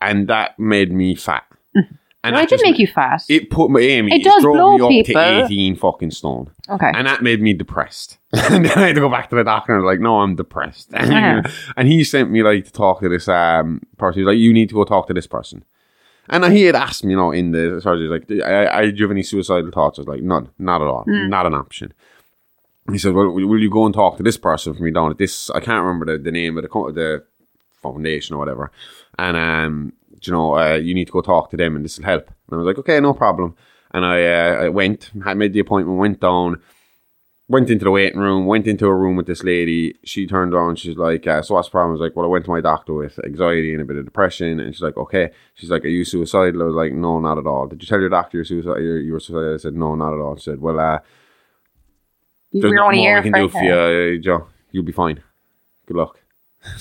[0.02, 1.44] and that made me fat.
[2.26, 3.22] And Well, that it did make you fat.
[3.28, 4.14] It put me, Amy.
[4.16, 5.22] It does drove blow me up people.
[5.22, 6.50] to eighteen fucking stone.
[6.70, 6.90] Okay.
[6.96, 8.18] And that made me depressed.
[8.34, 10.22] and then I had to go back to the doctor and I was like, no,
[10.22, 10.94] I'm depressed.
[10.94, 11.42] Uh-huh.
[11.76, 14.20] and he sent me like to talk to this um person.
[14.20, 15.66] He was like, you need to go talk to this person.
[16.30, 19.04] And he had asked me, you know, in the surgery, like, I, I, do you
[19.04, 20.00] have any suicidal thoughts?
[20.00, 21.94] I was like, none, not at all, not an option.
[22.92, 25.12] He said, well, will will you go and talk to this person for me down
[25.12, 25.50] at this?
[25.50, 27.24] I can't remember the, the name of the, the
[27.82, 28.72] foundation or whatever.
[29.20, 32.06] And, um, you know, uh, you need to go talk to them and this will
[32.06, 32.28] help.
[32.28, 33.56] And I was like, okay, no problem.
[33.92, 36.62] And I, uh, I went, had made the appointment, went down,
[37.48, 39.96] went into the waiting room, went into a room with this lady.
[40.04, 41.92] She turned around, she's like, uh, so what's the problem?
[41.92, 44.06] I was like, well, I went to my doctor with anxiety and a bit of
[44.06, 44.60] depression.
[44.60, 45.32] And she's like, okay.
[45.56, 46.62] She's like, are you suicidal?
[46.62, 47.68] I was like, no, not at all.
[47.68, 48.80] Did you tell your doctor you're suicidal?
[48.82, 49.54] You were suicidal?
[49.54, 50.36] I said, no, not at all.
[50.38, 51.00] She said, well, uh,
[52.54, 54.48] there's We're only more we can do for you, uh, Joe.
[54.72, 55.22] You'll be fine.
[55.88, 56.20] Good luck.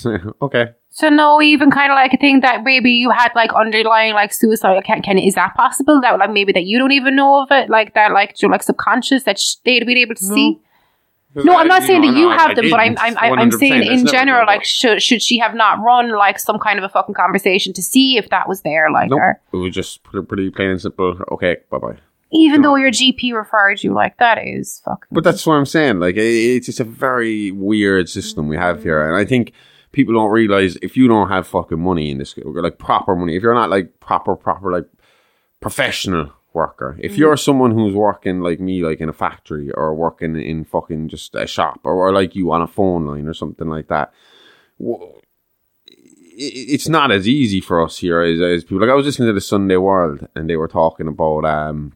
[0.42, 0.74] okay.
[0.94, 4.30] So no, even kind of like a thing that maybe you had like underlying like
[4.30, 4.84] suicide.
[4.84, 6.02] Can, can is that possible?
[6.02, 8.62] That like maybe that you don't even know of it, like that, like you like
[8.62, 10.60] subconscious that sh- they'd been able to see.
[11.34, 14.46] No, I'm not saying that you have them, but I'm I'm I'm, saying in general,
[14.46, 17.82] like should should she have not run like some kind of a fucking conversation to
[17.82, 19.18] see if that was there, like Nope.
[19.18, 21.18] or It was just pretty, pretty plain and simple.
[21.32, 21.96] Okay, bye bye.
[22.32, 25.08] even though your GP referred you, like that is fucking.
[25.10, 26.00] But that's what I'm saying.
[26.00, 29.02] Like, it, it's just a very weird system we have here.
[29.08, 29.54] And I think
[29.92, 33.42] people don't realize if you don't have fucking money in this, like proper money, if
[33.42, 34.88] you're not like proper, proper, like
[35.60, 40.36] professional worker, if you're someone who's working like me, like in a factory or working
[40.36, 43.68] in fucking just a shop or, or like you on a phone line or something
[43.68, 44.12] like that,
[46.34, 48.80] it's not as easy for us here as, as people.
[48.80, 51.92] Like I was listening to the Sunday World and they were talking about um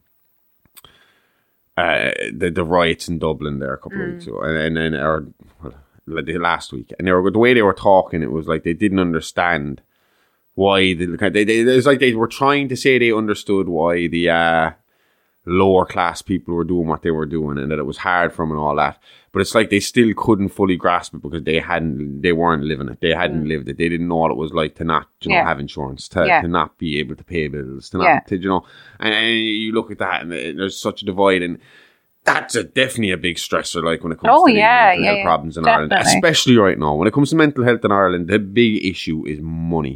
[1.75, 4.95] uh the, the riots in Dublin there a couple of weeks ago and and, and
[4.95, 5.27] or
[5.61, 5.73] well,
[6.07, 8.63] like the last week and they were the way they were talking it was like
[8.63, 9.81] they didn't understand
[10.55, 14.07] why the they, they it was like they were trying to say they understood why
[14.07, 14.71] the uh
[15.45, 18.43] lower class people were doing what they were doing and that it was hard for
[18.43, 19.01] them and all that.
[19.31, 22.89] But it's like they still couldn't fully grasp it because they hadn't, they weren't living
[22.89, 22.99] it.
[22.99, 23.77] They hadn't lived it.
[23.77, 25.39] They didn't know what it was like to not, you know, Mm.
[25.39, 25.47] Yeah.
[25.47, 26.41] have insurance, to, Yeah.
[26.41, 28.19] to not be able to pay bills, to not, Yeah.
[28.27, 28.65] to, you know,
[28.99, 31.59] and, and you look at that and there's such a divide and
[32.27, 35.09] that's a, definitely a big stressor, like when it comes Oh, to yeah, mental yeah,
[35.09, 35.23] health yeah.
[35.23, 36.93] problems in Ireland, especially right now.
[36.95, 39.95] When it comes to mental health in Ireland, the big issue is money.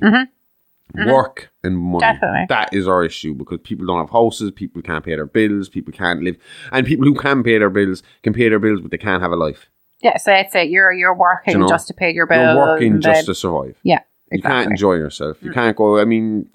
[0.94, 2.04] Work and money.
[2.04, 2.14] Mm-hmm.
[2.14, 2.46] Definitely.
[2.50, 5.94] That is our issue because people don't have houses, people can't pay their bills, people
[5.94, 6.36] can't live,
[6.74, 9.32] and people who can pay their bills can pay their bills, but they can't have
[9.32, 9.70] a life.
[10.02, 10.70] Yeah, so that's it.
[10.70, 12.42] You're you're working You know, just to pay your bills.
[12.56, 13.78] You're working just to survive.
[13.84, 14.00] yeah,
[14.32, 14.40] You exactly.
[14.50, 14.54] Mm.
[14.64, 15.38] can't enjoy yourself.
[15.42, 15.98] You can't go.
[16.00, 16.50] I mean,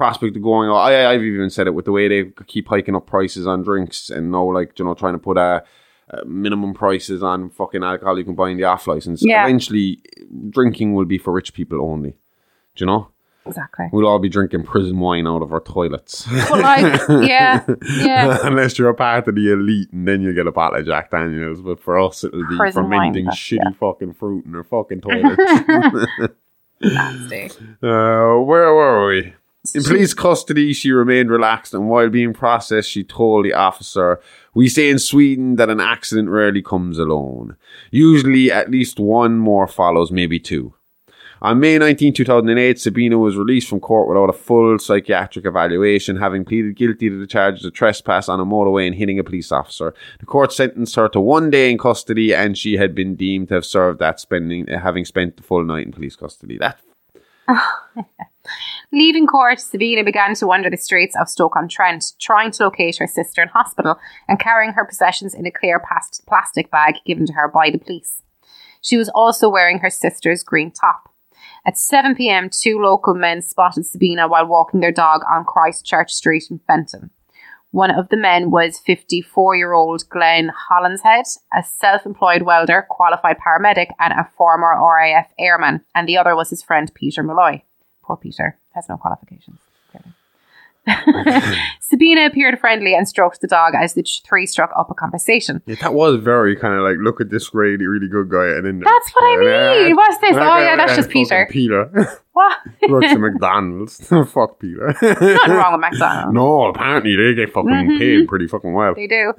[0.00, 0.70] prospect of going.
[0.70, 4.08] I, I've even said it with the way they keep hiking up prices on drinks
[4.10, 5.62] and now, like you know, trying to put a.
[6.12, 9.22] Uh, minimum prices on fucking alcohol you can buy in the off license.
[9.24, 9.44] Yeah.
[9.44, 10.02] Eventually,
[10.48, 12.10] drinking will be for rich people only.
[12.74, 13.10] Do you know?
[13.46, 13.86] Exactly.
[13.92, 16.26] We'll all be drinking prison wine out of our toilets.
[16.48, 17.64] But like, yeah,
[18.00, 18.38] yeah.
[18.42, 21.12] Unless you're a part of the elite and then you get a bottle of Jack
[21.12, 21.60] Daniels.
[21.60, 23.78] But for us, it'll be Prison fermenting that's- shitty yeah.
[23.78, 25.40] fucking fruit in our fucking toilets.
[26.80, 27.50] Nasty.
[27.84, 29.34] uh, where were we?
[29.74, 34.18] In police custody, she remained relaxed, and while being processed, she told the officer,
[34.54, 37.56] We say in Sweden that an accident rarely comes alone.
[37.90, 40.74] Usually, at least one more follows, maybe two.
[41.42, 46.44] On May 19, 2008, Sabina was released from court without a full psychiatric evaluation, having
[46.44, 49.94] pleaded guilty to the charges of trespass on a motorway and hitting a police officer.
[50.20, 53.54] The court sentenced her to one day in custody, and she had been deemed to
[53.54, 56.58] have served that spending, having spent the full night in police custody.
[56.58, 56.80] That
[58.92, 63.40] Leaving court, Sabina began to wander the streets of Stoke-on-Trent, trying to locate her sister
[63.40, 65.80] in hospital and carrying her possessions in a clear
[66.26, 68.22] plastic bag given to her by the police.
[68.80, 71.14] She was also wearing her sister's green top.
[71.64, 76.44] At 7 pm, two local men spotted Sabina while walking their dog on Christchurch Street
[76.50, 77.10] in Fenton.
[77.70, 83.36] One of the men was 54 year old Glenn Hollinshead, a self employed welder, qualified
[83.38, 87.62] paramedic, and a former RAF airman, and the other was his friend Peter Malloy.
[88.10, 89.60] Poor Peter has no qualifications.
[91.80, 95.62] Sabina appeared friendly and stroked the dog as the three struck up a conversation.
[95.66, 98.46] Yeah, that was very kind of like, look at this really, really good guy.
[98.46, 99.36] And then That's what I
[99.84, 99.94] mean.
[99.94, 100.34] What's this?
[100.34, 101.46] Oh, yeah, that's just Peter.
[101.50, 101.88] Peter.
[102.32, 102.58] What?
[102.88, 104.08] Works at McDonald's.
[104.08, 104.86] Fuck Peter.
[105.02, 106.32] Nothing wrong with McDonald's.
[106.34, 107.98] No, apparently they get fucking Mhm.
[107.98, 108.94] paid pretty fucking well.
[108.94, 109.34] They do.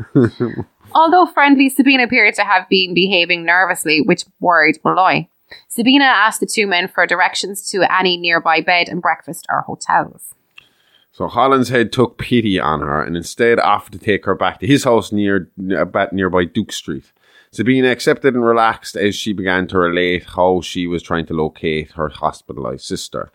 [0.93, 5.27] Although friendly, Sabina appeared to have been behaving nervously, which worried Malloy.
[5.67, 10.35] Sabina asked the two men for directions to any nearby bed and breakfast or hotels.
[11.11, 14.85] So Hollinshead took pity on her and instead offered to take her back to his
[14.85, 17.11] house near uh, about nearby Duke Street.
[17.51, 21.91] Sabina accepted and relaxed as she began to relate how she was trying to locate
[21.91, 23.29] her hospitalized sister.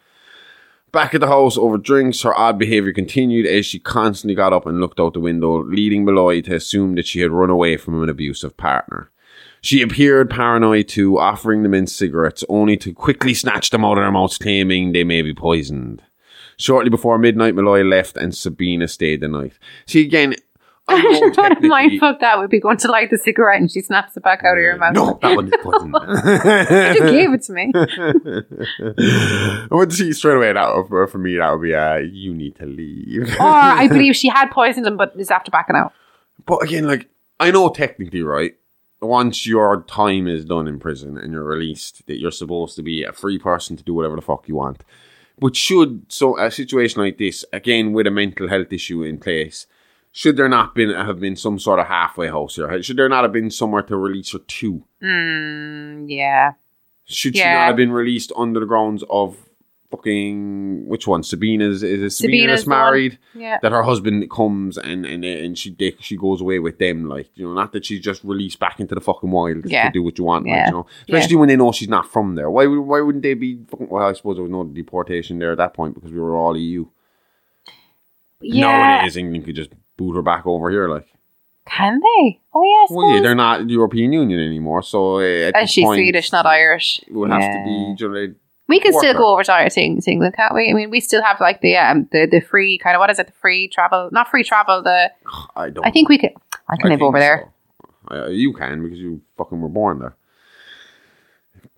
[0.90, 4.64] Back at the house over drinks, her odd behavior continued as she constantly got up
[4.64, 8.02] and looked out the window, leading Malloy to assume that she had run away from
[8.02, 9.10] an abusive partner.
[9.66, 14.04] She appeared paranoid too, offering the men cigarettes, only to quickly snatch them out of
[14.04, 16.04] their mouths, claiming they may be poisoned.
[16.56, 19.54] Shortly before midnight, Malloy left and Sabina stayed the night.
[19.84, 20.36] See, again,
[20.86, 23.68] I know One of my fuck that would be going to light the cigarette and
[23.68, 24.94] she snaps it back out of your mouth.
[24.94, 25.92] No, that one is poison.
[26.94, 27.72] You gave it to me.
[29.68, 32.54] I would see straight away that would, for me that would be uh, you need
[32.54, 33.34] to leave.
[33.40, 35.92] Or I believe she had poisoned him but is after backing out.
[36.46, 37.08] But again, like
[37.40, 38.54] I know technically, right?
[39.00, 43.02] Once your time is done in prison and you're released, that you're supposed to be
[43.04, 44.82] a free person to do whatever the fuck you want.
[45.38, 49.66] But should so a situation like this, again with a mental health issue in place,
[50.12, 52.82] should there not been have been some sort of halfway house here?
[52.82, 54.82] Should there not have been somewhere to release her to?
[55.02, 56.52] Mm, yeah.
[57.04, 59.45] Should she not have been released under the grounds of
[59.90, 61.22] fucking which one?
[61.22, 62.78] Sabina's is it Sabina Sabina's that's the one.
[62.78, 63.18] married?
[63.34, 63.58] Yeah.
[63.62, 67.28] That her husband comes and and and she they, she goes away with them, like
[67.34, 69.86] you know, not that she's just released back into the fucking wild Yeah.
[69.86, 70.86] to do what you want, like, you know.
[71.08, 72.50] Especially when they know she's not from there.
[72.50, 73.58] Why why wouldn't they be?
[73.68, 76.36] Fucking, well, I suppose there was no deportation there at that point because we were
[76.36, 76.86] all EU.
[78.40, 78.66] Yeah.
[78.96, 81.06] Nowadays, England could just boot her back over here, like.
[81.68, 82.40] Can they?
[82.54, 82.90] Oh, yes.
[82.92, 87.00] Well, yeah, they're not European Union anymore, so uh, And she's point, Swedish, not Irish.
[87.08, 87.96] It would have to be.
[87.98, 88.34] You know,
[88.68, 90.70] We can still go over to England, can't we?
[90.70, 93.18] I mean, we still have like the um, the the free kind of what is
[93.18, 93.28] it?
[93.28, 94.82] The free travel, not free travel.
[94.82, 95.12] The
[95.56, 95.86] I don't.
[95.86, 96.32] I think we could.
[96.68, 97.50] I can I live over there.
[98.10, 100.16] Uh, you can because you fucking were born there.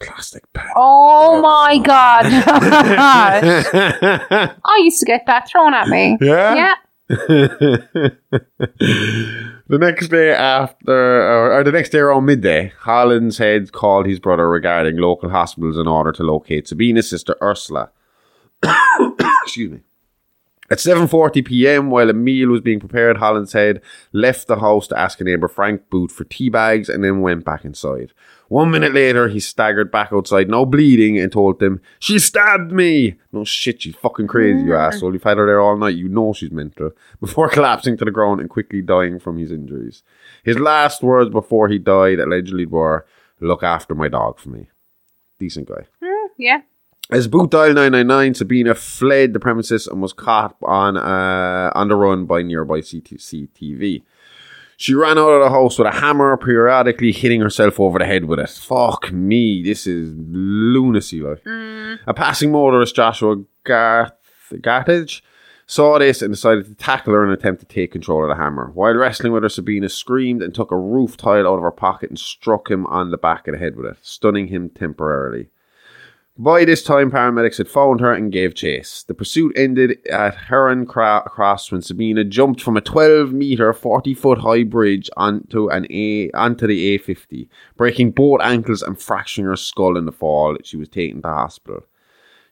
[0.00, 0.70] Plastic bag.
[0.76, 2.26] Oh my god!
[4.64, 6.16] I used to get that thrown at me.
[6.20, 6.54] Yeah?
[6.54, 6.74] Yeah.
[9.68, 14.48] the next day after, or, or the next day around midday, Hollinshead called his brother
[14.48, 17.90] regarding local hospitals in order to locate Sabina's sister Ursula.
[19.44, 19.80] Excuse me.
[20.70, 23.80] At 7.40 p.m., while a meal was being prepared, Hollinshead
[24.12, 27.44] left the house to ask a neighbour Frank Boot for tea bags and then went
[27.44, 28.12] back inside.
[28.48, 33.16] One minute later, he staggered back outside, now bleeding, and told them, She stabbed me!
[33.32, 35.14] No shit, she's fucking crazy, you asshole.
[35.14, 36.90] You've had her there all night, you know she's mental.
[37.20, 40.02] Before collapsing to the ground and quickly dying from his injuries.
[40.44, 43.06] His last words before he died allegedly were,
[43.40, 44.68] Look after my dog for me.
[45.38, 45.86] Decent guy.
[46.02, 46.60] Hmm, yeah.
[47.10, 51.96] As Boot Dial 999, Sabina fled the premises and was caught on uh, on the
[51.96, 54.02] run by nearby CCTV.
[54.76, 58.26] She ran out of the house with a hammer, periodically hitting herself over the head
[58.26, 58.50] with it.
[58.50, 61.22] Fuck me, this is lunacy.
[61.22, 61.42] Like
[62.06, 64.12] a passing motorist, Joshua Garth
[64.52, 65.22] Gartage,
[65.66, 68.70] saw this and decided to tackle her and attempt to take control of the hammer.
[68.74, 72.10] While wrestling with her, Sabina screamed and took a roof tile out of her pocket
[72.10, 75.48] and struck him on the back of the head with it, stunning him temporarily.
[76.40, 79.02] By this time, paramedics had found her and gave chase.
[79.02, 84.14] The pursuit ended at Heron Cra- Cross when Sabina jumped from a 12 meter, 40
[84.14, 89.56] foot high bridge onto an A onto the A50, breaking both ankles and fracturing her
[89.56, 90.56] skull in the fall.
[90.62, 91.82] She was taken to hospital.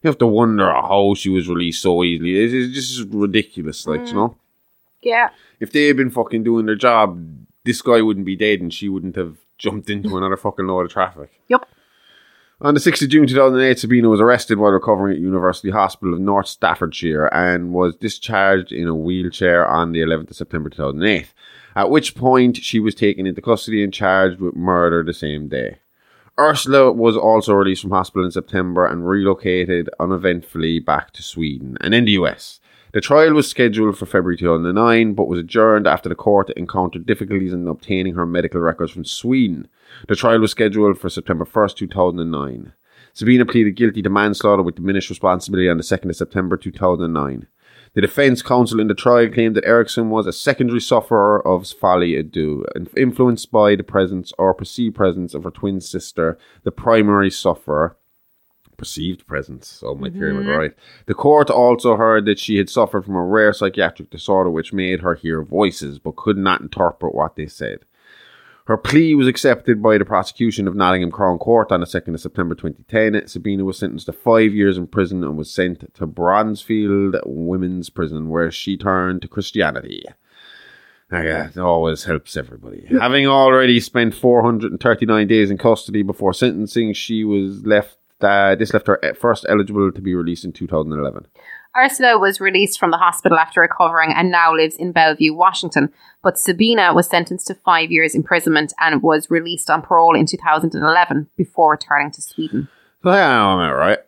[0.02, 2.36] You have to wonder how she was released so easily.
[2.36, 4.14] It's, it's just ridiculous, like you mm.
[4.14, 4.36] know.
[5.00, 5.28] Yeah.
[5.60, 7.22] If they had been fucking doing their job,
[7.64, 10.90] this guy wouldn't be dead, and she wouldn't have jumped into another fucking load of
[10.90, 11.30] traffic.
[11.46, 11.68] Yep.
[12.62, 16.20] On the 6th of June 2008, Sabina was arrested while recovering at University Hospital of
[16.20, 21.34] North Staffordshire and was discharged in a wheelchair on the 11th of September 2008,
[21.74, 25.80] at which point she was taken into custody and charged with murder the same day.
[26.40, 31.94] Ursula was also released from hospital in September and relocated uneventfully back to Sweden and
[31.94, 32.58] in the US.
[32.96, 37.52] The trial was scheduled for February 2009 but was adjourned after the court encountered difficulties
[37.52, 39.68] in obtaining her medical records from Sweden.
[40.08, 42.72] The trial was scheduled for September 1st, 2009.
[43.12, 47.46] Sabina pleaded guilty to manslaughter with diminished responsibility on the 2nd of September 2009.
[47.92, 52.32] The defense counsel in the trial claimed that Eriksson was a secondary sufferer of à
[52.32, 52.64] deux,
[52.96, 57.98] influenced by the presence or perceived presence of her twin sister, the primary sufferer.
[58.76, 60.74] Perceived presence, so my theory was right.
[61.06, 65.00] The court also heard that she had suffered from a rare psychiatric disorder which made
[65.00, 67.80] her hear voices but could not interpret what they said.
[68.66, 72.20] Her plea was accepted by the prosecution of Nottingham Crown Court on the 2nd of
[72.20, 73.28] September 2010.
[73.28, 78.28] Sabina was sentenced to five years in prison and was sent to Bronzefield Women's Prison,
[78.28, 80.04] where she turned to Christianity.
[81.12, 82.86] Ah, yeah, it always helps everybody.
[83.00, 87.96] Having already spent 439 days in custody before sentencing, she was left.
[88.20, 91.26] Uh, this left her first eligible to be released in 2011.
[91.76, 95.92] Ursula was released from the hospital after recovering and now lives in Bellevue, Washington.
[96.22, 101.28] But Sabina was sentenced to five years imprisonment and was released on parole in 2011
[101.36, 102.68] before returning to Sweden.
[103.02, 103.98] So hang on a minute, right?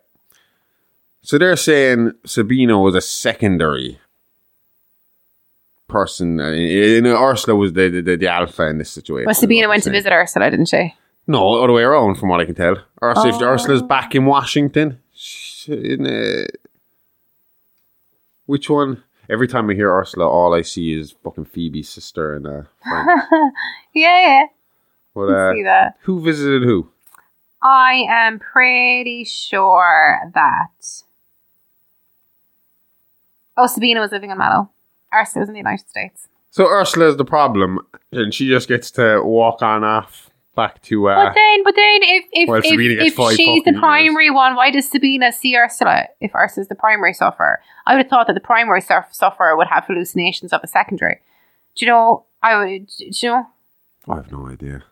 [1.21, 3.99] So they're saying Sabina was a secondary
[5.87, 6.39] person.
[6.39, 9.25] uh, And Ursula was the, the, the alpha in this situation.
[9.27, 9.93] Well, Sabina went to saying.
[9.93, 10.95] visit Ursula, didn't she?
[11.29, 12.77] No, other way around, from what I can tell.
[13.03, 13.45] Ursula, if Oh.
[13.45, 14.99] Ursula's back in Washington.
[15.67, 16.45] In, uh,
[18.47, 19.03] which one?
[19.29, 22.61] Every time I hear Ursula, all I see is fucking Phoebe's sister and uh.
[23.93, 24.43] Yeah, yeah.
[25.13, 25.97] But, I uh, see that.
[26.01, 26.89] who visited who?
[27.61, 31.03] I am pretty sure that.
[33.55, 34.71] Oh, Sabina was living in Mallow.
[35.13, 36.27] Ursula was in the United States.
[36.49, 40.28] So Ursula's the problem, and she just gets to walk on off
[40.59, 41.09] back to.
[41.09, 43.79] Uh, But then, but then, if if, Well, if, gets if she's the years.
[43.79, 47.61] primary one, why does Sabina see Ursula if Ursula's the primary sufferer?
[47.85, 51.21] I would have thought that the primary sufferer would have hallucinations of a secondary.
[51.75, 52.25] Do you know?
[52.43, 52.87] I would.
[52.87, 53.47] Do you know?
[54.07, 54.83] I have no idea.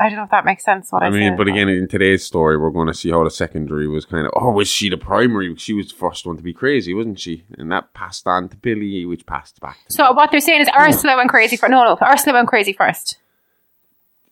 [0.00, 0.90] I don't know if that makes sense.
[0.90, 3.30] What I, I mean, but again, in today's story, we're going to see how the
[3.30, 4.32] secondary was kind of.
[4.34, 5.54] Oh, was she the primary?
[5.56, 7.44] She was the first one to be crazy, wasn't she?
[7.58, 9.92] And that passed on to Billy, which passed back to.
[9.92, 10.14] So me.
[10.14, 11.70] what they're saying is Ursula went crazy first.
[11.70, 13.18] No, no, Ursula went crazy first.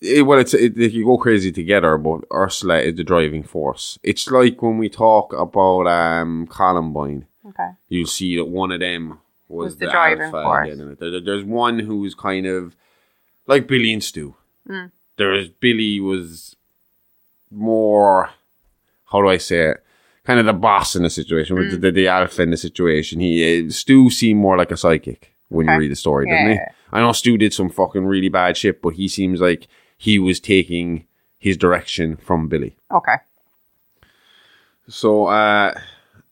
[0.01, 3.99] It- well, it's it, they can go crazy together, but Ursula is the driving force.
[4.03, 7.27] It's like when we talk about um Columbine.
[7.47, 7.71] Okay.
[7.89, 10.69] you'll see that one of them was, Was the the, driving force.
[11.01, 12.77] There- There's one who's kind of
[13.47, 14.35] like Billy and Stu.
[14.69, 14.93] Mm.
[15.17, 16.55] There's Billy was
[17.51, 18.31] more,
[19.11, 19.85] how do I say it?
[20.25, 21.71] Kind of the boss in the situation, with Mm.
[21.71, 23.21] the, the, the alpha in the situation.
[23.21, 26.53] He uh, Stu seemed more like a psychic when you read the story, Yeah, doesn't
[26.59, 26.65] he?
[26.93, 29.67] I know Stu did some fucking really bad shit, but he seems like
[29.99, 31.07] he was taking
[31.39, 32.77] his direction from Billy.
[32.91, 33.17] Okay.
[34.89, 35.79] So, uh,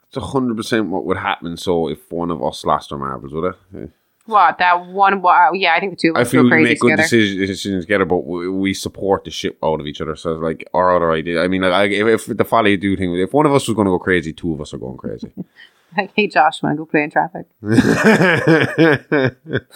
[0.08, 1.58] it's hundred percent what would happen.
[1.58, 3.54] So, if one of us lost our marbles, would it?
[3.74, 3.86] Yeah.
[4.24, 5.20] What that one?
[5.20, 5.52] Wow.
[5.52, 6.20] Yeah, I think the two of us.
[6.20, 7.02] I us feel go we crazy make good together.
[7.02, 10.16] decisions, decisions together, but we, we support the shit out of each other.
[10.16, 11.42] So, it's like our other idea.
[11.42, 13.68] I mean, like, I, if, if the folie à deux thing, if one of us
[13.68, 15.30] was going to go crazy, two of us are going crazy.
[15.96, 17.46] Like, hey, Josh, want to go play in traffic?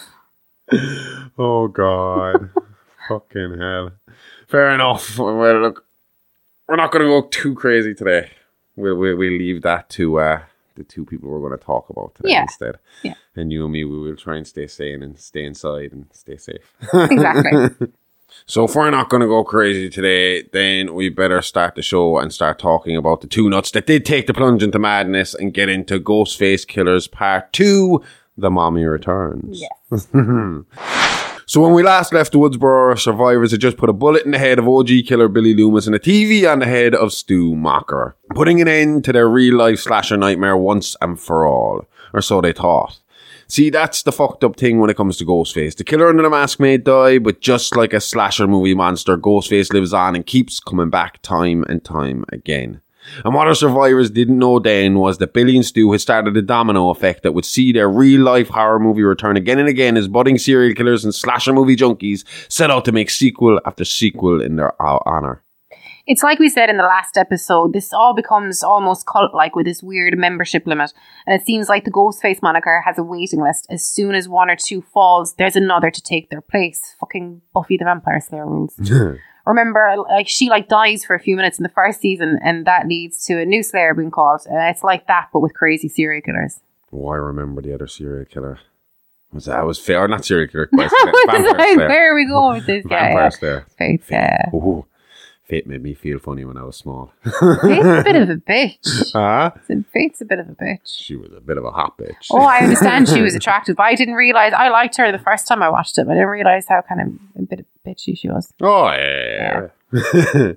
[1.37, 2.49] oh God,
[3.19, 3.91] fucking hell!
[4.47, 5.17] Fair enough.
[5.19, 5.85] Well, look,
[6.67, 8.31] we're not going to go too crazy today.
[8.75, 10.41] We'll we'll, we'll leave that to uh,
[10.75, 12.41] the two people we're going to talk about today Yeah.
[12.43, 12.77] instead.
[13.03, 13.15] Yeah.
[13.35, 16.37] And you and me, we will try and stay sane and stay inside and stay
[16.37, 16.73] safe.
[16.93, 17.87] Exactly.
[18.45, 22.17] So if we're not going to go crazy today, then we better start the show
[22.17, 25.53] and start talking about the two nuts that did take the plunge into madness and
[25.53, 28.01] get into Ghostface Killers Part 2,
[28.37, 29.61] The Mommy Returns.
[29.91, 30.07] yes.
[31.51, 34.57] So when we last left Woodsboro, survivors had just put a bullet in the head
[34.57, 38.61] of OG killer Billy Loomis and a TV on the head of Stu Macher, putting
[38.61, 41.85] an end to their real-life slasher nightmare once and for all.
[42.13, 43.01] Or so they thought.
[43.49, 45.75] See, that's the fucked up thing when it comes to Ghostface.
[45.75, 49.73] The killer under the mask may die, but just like a slasher movie monster, Ghostface
[49.73, 52.79] lives on and keeps coming back time and time again.
[53.23, 56.41] And what our survivors didn't know then was that Billy and Stu had started a
[56.41, 60.07] domino effect that would see their real life horror movie return again and again as
[60.07, 64.55] budding serial killers and slasher movie junkies set out to make sequel after sequel in
[64.55, 65.43] their honor.
[66.07, 69.65] It's like we said in the last episode, this all becomes almost cult like with
[69.65, 70.93] this weird membership limit.
[71.27, 73.67] And it seems like the Ghostface moniker has a waiting list.
[73.69, 76.95] As soon as one or two falls, there's another to take their place.
[76.99, 78.75] Fucking Buffy the Vampire Slayer rules.
[79.45, 82.87] Remember, like she like dies for a few minutes in the first season, and that
[82.87, 84.41] leads to a new Slayer being called.
[84.45, 86.59] And it's like that, but with crazy serial killers.
[86.93, 88.59] Oh, I remember the other serial killer.
[89.33, 90.07] Was that was fair?
[90.07, 90.69] Not serial killer.
[90.71, 91.77] but like.
[91.77, 93.07] Where are we going with this guy?
[93.09, 93.65] Vampire Slayer.
[93.77, 94.49] Faith, yeah.
[94.53, 94.85] Ooh,
[95.43, 97.11] Faith made me feel funny when I was small.
[97.23, 99.11] Faith's a bit of a bitch.
[99.15, 99.51] Ah,
[99.91, 100.79] Faith's a bit of a bitch.
[100.85, 102.27] she was a bit of a hot bitch.
[102.31, 105.47] Oh, I understand she was attractive, but I didn't realize I liked her the first
[105.47, 106.07] time I watched it.
[106.07, 108.53] I didn't realize how kind of a bit bitchy she was.
[108.61, 109.67] Oh yeah.
[109.91, 110.51] yeah.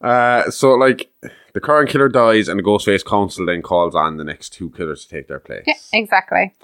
[0.06, 1.10] uh, so like
[1.54, 5.04] the current killer dies, and the Ghostface Council then calls on the next two killers
[5.06, 5.64] to take their place.
[5.66, 6.54] Yeah, exactly.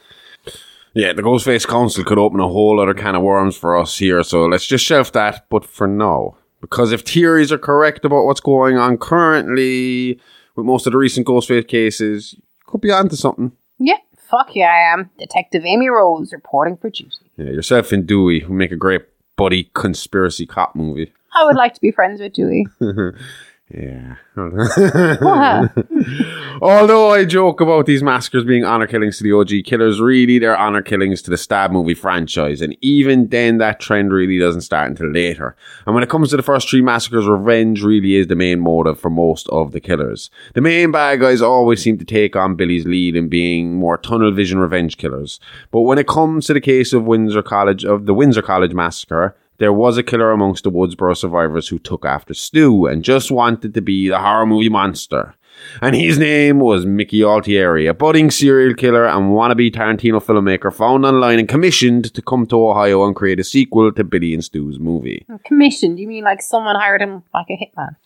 [0.94, 4.22] Yeah, the Ghostface Council could open a whole other can of worms for us here,
[4.22, 5.46] so let's just shelf that.
[5.50, 10.20] But for now, because if theories are correct about what's going on currently
[10.54, 13.52] with most of the recent Ghostface cases, you could be onto something.
[13.78, 13.98] Yeah,
[14.30, 15.11] fuck yeah, I am.
[15.18, 17.11] Detective Amy Rose reporting for duty.
[17.36, 19.02] Yeah, yourself and Dewey, who make a great
[19.36, 21.12] buddy conspiracy cop movie.
[21.38, 22.66] I would like to be friends with Dewey.
[23.68, 24.14] Yeah.
[26.62, 30.56] Although I joke about these massacres being honor killings to the OG killers, really they're
[30.56, 32.60] honor killings to the Stab movie franchise.
[32.60, 35.56] And even then, that trend really doesn't start until later.
[35.84, 39.00] And when it comes to the first three massacres, revenge really is the main motive
[39.00, 40.30] for most of the killers.
[40.54, 44.30] The main bad guys always seem to take on Billy's lead in being more tunnel
[44.30, 45.40] vision revenge killers.
[45.72, 49.34] But when it comes to the case of Windsor College, of the Windsor College massacre,
[49.59, 53.74] there was a killer amongst the Woodsboro survivors who took after Stu and just wanted
[53.74, 55.34] to be the horror movie monster.
[55.80, 61.07] And his name was Mickey Altieri, a budding serial killer and wannabe Tarantino filmmaker found
[61.07, 64.78] online and commissioned to come to Ohio and create a sequel to Billy and Stu's
[64.78, 65.26] movie.
[65.44, 65.98] Commissioned?
[65.98, 67.96] You mean like someone hired him like a hitman?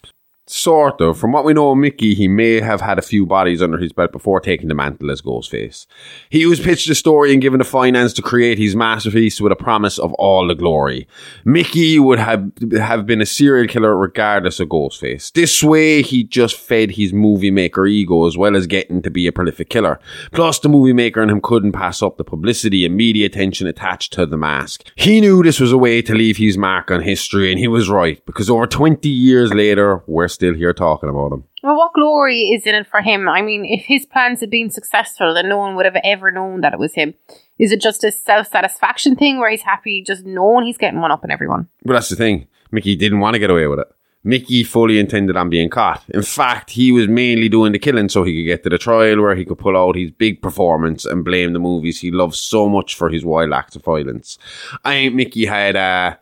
[0.53, 1.17] Sort of.
[1.17, 3.93] From what we know of Mickey, he may have had a few bodies under his
[3.93, 5.87] belt before taking the mantle as Ghostface.
[6.29, 9.57] He was pitched the story and given the finance to create his masterpiece with a
[9.57, 11.07] promise of all the glory.
[11.45, 15.31] Mickey would have, have been a serial killer regardless of Ghostface.
[15.33, 19.29] This way, he just fed his movie maker ego as well as getting to be
[19.29, 20.01] a prolific killer.
[20.33, 24.13] Plus, the movie maker and him couldn't pass up the publicity and media attention attached
[24.15, 24.83] to the mask.
[24.97, 27.89] He knew this was a way to leave his mark on history, and he was
[27.89, 31.45] right, because over 20 years later, we're still here talking about him.
[31.63, 33.29] Well, what glory is in it for him?
[33.29, 36.63] I mean, if his plans had been successful, then no one would have ever known
[36.63, 37.13] that it was him.
[37.59, 41.11] Is it just a self satisfaction thing where he's happy just knowing he's getting one
[41.11, 41.69] up on everyone?
[41.85, 42.49] But that's the thing.
[42.71, 43.89] Mickey didn't want to get away with it.
[44.25, 46.03] Mickey fully intended on being caught.
[46.09, 49.21] In fact, he was mainly doing the killing so he could get to the trial
[49.21, 52.69] where he could pull out his big performance and blame the movies he loves so
[52.69, 54.39] much for his wild acts of violence.
[54.85, 56.17] I think Mickey had uh,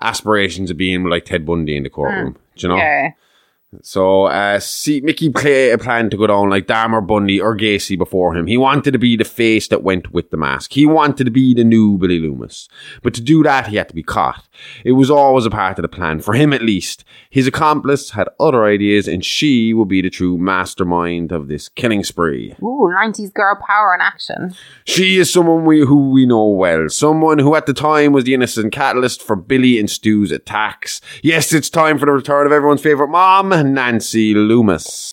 [0.00, 2.36] aspirations of being like Ted Bundy in the courtroom.
[2.56, 2.76] Do you know?
[2.76, 3.10] Yeah.
[3.82, 8.34] So, uh, see, Mickey play, planned to go down like Dahmer, Bundy, or Gacy before
[8.34, 8.46] him.
[8.46, 10.72] He wanted to be the face that went with the mask.
[10.72, 12.68] He wanted to be the new Billy Loomis.
[13.02, 14.47] But to do that, he had to be caught.
[14.84, 17.04] It was always a part of the plan, for him at least.
[17.30, 22.04] His accomplice had other ideas, and she would be the true mastermind of this killing
[22.04, 22.54] spree.
[22.62, 24.54] Ooh, 90s girl power in action.
[24.84, 26.88] She is someone we, who we know well.
[26.88, 31.00] Someone who at the time was the innocent catalyst for Billy and Stu's attacks.
[31.22, 35.12] Yes, it's time for the return of everyone's favourite mom, Nancy Loomis.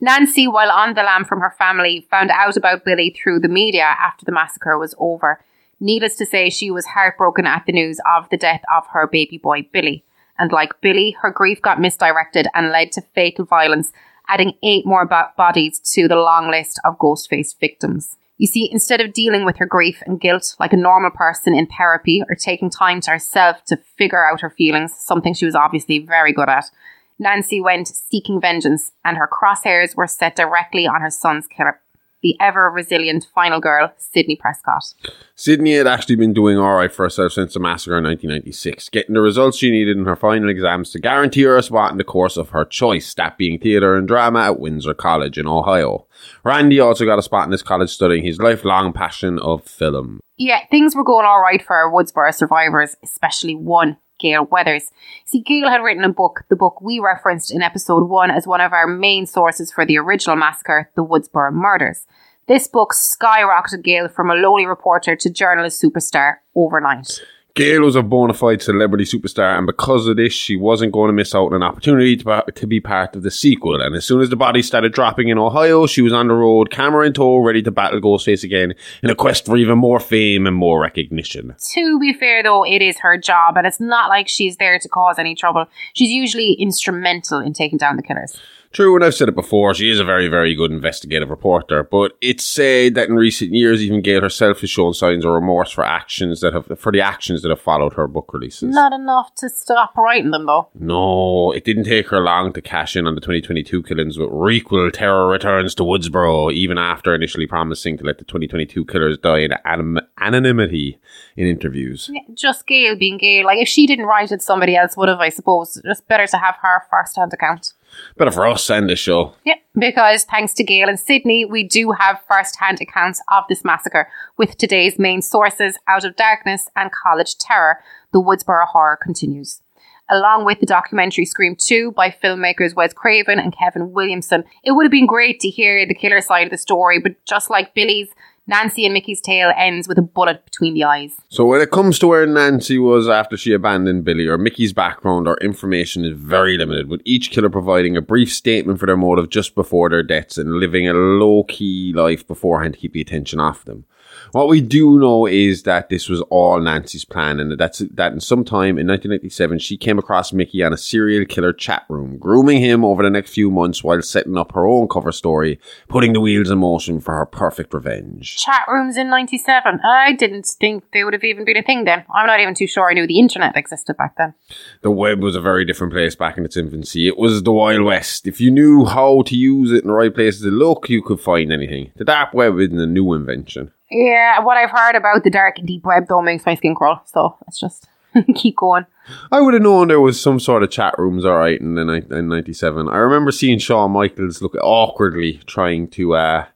[0.00, 3.84] Nancy, while on the lam from her family, found out about Billy through the media
[3.84, 5.38] after the massacre was over.
[5.82, 9.36] Needless to say, she was heartbroken at the news of the death of her baby
[9.36, 10.04] boy, Billy.
[10.38, 13.92] And like Billy, her grief got misdirected and led to fatal violence,
[14.28, 18.16] adding eight more bo- bodies to the long list of Ghostface victims.
[18.38, 21.66] You see, instead of dealing with her grief and guilt like a normal person in
[21.66, 25.98] therapy or taking time to herself to figure out her feelings, something she was obviously
[25.98, 26.70] very good at,
[27.18, 31.80] Nancy went seeking vengeance, and her crosshairs were set directly on her son's killer,
[32.22, 34.94] the ever resilient final girl, Sidney Prescott.
[35.34, 39.20] Sidney had actually been doing alright for herself since the massacre in 1996, getting the
[39.20, 42.36] results she needed in her final exams to guarantee her a spot in the course
[42.36, 46.06] of her choice, that being theatre and drama at Windsor College in Ohio.
[46.44, 50.20] Randy also got a spot in this college studying his lifelong passion of film.
[50.36, 54.90] Yeah, things were going all right for our Woodsboro survivors, especially one, Gale Weathers.
[55.26, 58.60] See, Gale had written a book, the book we referenced in episode one as one
[58.60, 62.06] of our main sources for the original massacre, the Woodsboro murders.
[62.46, 67.20] This book skyrocketed Gale from a lowly reporter to journalist superstar overnight.
[67.54, 71.12] Gale was a bona fide celebrity superstar, and because of this, she wasn't going to
[71.12, 73.80] miss out on an opportunity to, to be part of the sequel.
[73.82, 76.70] And as soon as the bodies started dropping in Ohio, she was on the road,
[76.70, 80.46] camera in tow, ready to battle Ghostface again in a quest for even more fame
[80.46, 81.54] and more recognition.
[81.72, 84.88] To be fair, though, it is her job, and it's not like she's there to
[84.88, 85.66] cause any trouble.
[85.92, 88.34] She's usually instrumental in taking down the killers.
[88.72, 92.16] True, and I've said it before, she is a very, very good investigative reporter, but
[92.22, 95.84] it's said that in recent years, even Gale herself has shown signs of remorse for
[95.84, 98.74] actions that have, for the actions that have followed her book releases.
[98.74, 100.68] Not enough to stop writing them, though.
[100.74, 104.90] No, it didn't take her long to cash in on the 2022 killings with Requel
[104.90, 109.52] Terror Returns to Woodsboro, even after initially promising to let the 2022 killers die in
[109.66, 110.98] anim- anonymity
[111.36, 112.08] in interviews.
[112.10, 113.44] Yeah, Just Gale being Gale.
[113.44, 115.80] Like, if she didn't write it, somebody else would have, I suppose.
[115.84, 117.74] Just better to have her first hand account.
[118.16, 119.34] Better for us and the show.
[119.44, 123.64] Yeah, because thanks to Gale and Sidney, we do have first hand accounts of this
[123.64, 127.78] massacre with today's main sources Out of Darkness and College Terror.
[128.12, 129.62] The Woodsboro horror continues.
[130.10, 134.84] Along with the documentary Scream 2 by filmmakers Wes Craven and Kevin Williamson, it would
[134.84, 138.10] have been great to hear the killer side of the story, but just like Billy's,
[138.48, 141.12] Nancy and Mickey's tale ends with a bullet between the eyes.
[141.28, 145.28] So when it comes to where Nancy was after she abandoned Billy or Mickey's background,
[145.28, 149.30] our information is very limited, with each killer providing a brief statement for their motive
[149.30, 153.64] just before their deaths and living a low-key life beforehand to keep the attention off
[153.64, 153.84] them.
[154.32, 158.14] What we do know is that this was all Nancy's plan, and that's that.
[158.14, 162.16] In some time in 1997, she came across Mickey on a serial killer chat room,
[162.16, 166.14] grooming him over the next few months while setting up her own cover story, putting
[166.14, 168.38] the wheels in motion for her perfect revenge.
[168.38, 169.80] Chat rooms in 97.
[169.84, 172.02] I didn't think they would have even been a thing then.
[172.14, 174.32] I'm not even too sure I knew the internet existed back then.
[174.80, 177.06] The web was a very different place back in its infancy.
[177.06, 178.26] It was the Wild West.
[178.26, 181.20] If you knew how to use it in the right places to look, you could
[181.20, 181.92] find anything.
[181.96, 183.72] The dark web isn't a new invention.
[183.92, 187.02] Yeah, what I've heard about the dark and deep web though makes my skin crawl.
[187.06, 187.88] So let's just
[188.34, 188.86] keep going.
[189.30, 192.28] I would have known there was some sort of chat rooms, all right, in in
[192.28, 192.88] '97.
[192.88, 196.46] I remember seeing Shawn Michaels look awkwardly trying to uh,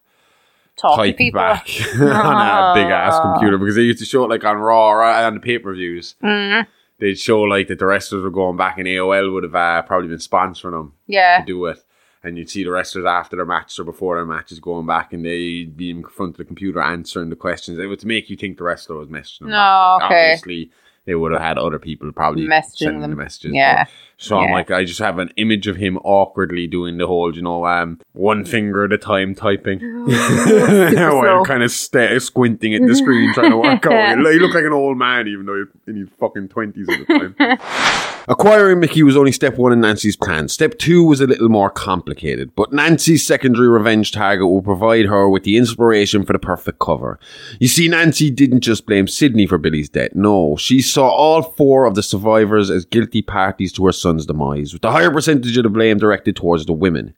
[0.76, 1.38] Talk to type people.
[1.38, 4.88] back on a big ass computer because they used to show it like on Raw
[4.88, 6.14] or on the pay per views.
[6.22, 6.66] Mm,
[6.98, 10.08] They'd show like that the wrestlers were going back, and AOL would have uh, probably
[10.08, 11.40] been sponsoring them yeah.
[11.40, 11.82] to do it.
[12.26, 15.24] And you'd see the wrestlers after their matches or before their matches going back, and
[15.24, 17.78] they'd be in front of the computer answering the questions.
[17.78, 19.50] It would make you think the wrestler was messaging them.
[19.50, 20.10] No, back.
[20.10, 20.24] Okay.
[20.32, 20.70] Obviously,
[21.04, 23.10] they would have had other people probably Messaging sending them.
[23.10, 23.52] the messages.
[23.54, 23.84] Yeah.
[23.84, 24.54] but Shawn Yeah.
[24.54, 27.98] like, I just have an image of him awkwardly doing the whole, you know, um,
[28.12, 29.78] one finger at a time typing.
[29.78, 31.18] slow.
[31.20, 34.18] While kind of sta squinting at the screen trying to work out.
[34.36, 37.34] He looked like an old man, even though he's in his fucking 20s at the
[37.34, 37.58] time.
[38.28, 40.48] Acquiring Mickey was only step one in Nancy's plan.
[40.48, 45.28] Step two was a little more complicated, but Nancy's secondary revenge target will provide her
[45.28, 47.20] with the inspiration for the perfect cover.
[47.60, 50.10] You see, Nancy didn't just blame Sidney for Billy's death.
[50.14, 54.72] No, she saw all four of the survivors as guilty parties to her son's demise,
[54.72, 57.14] with the higher percentage of the blame directed towards the women.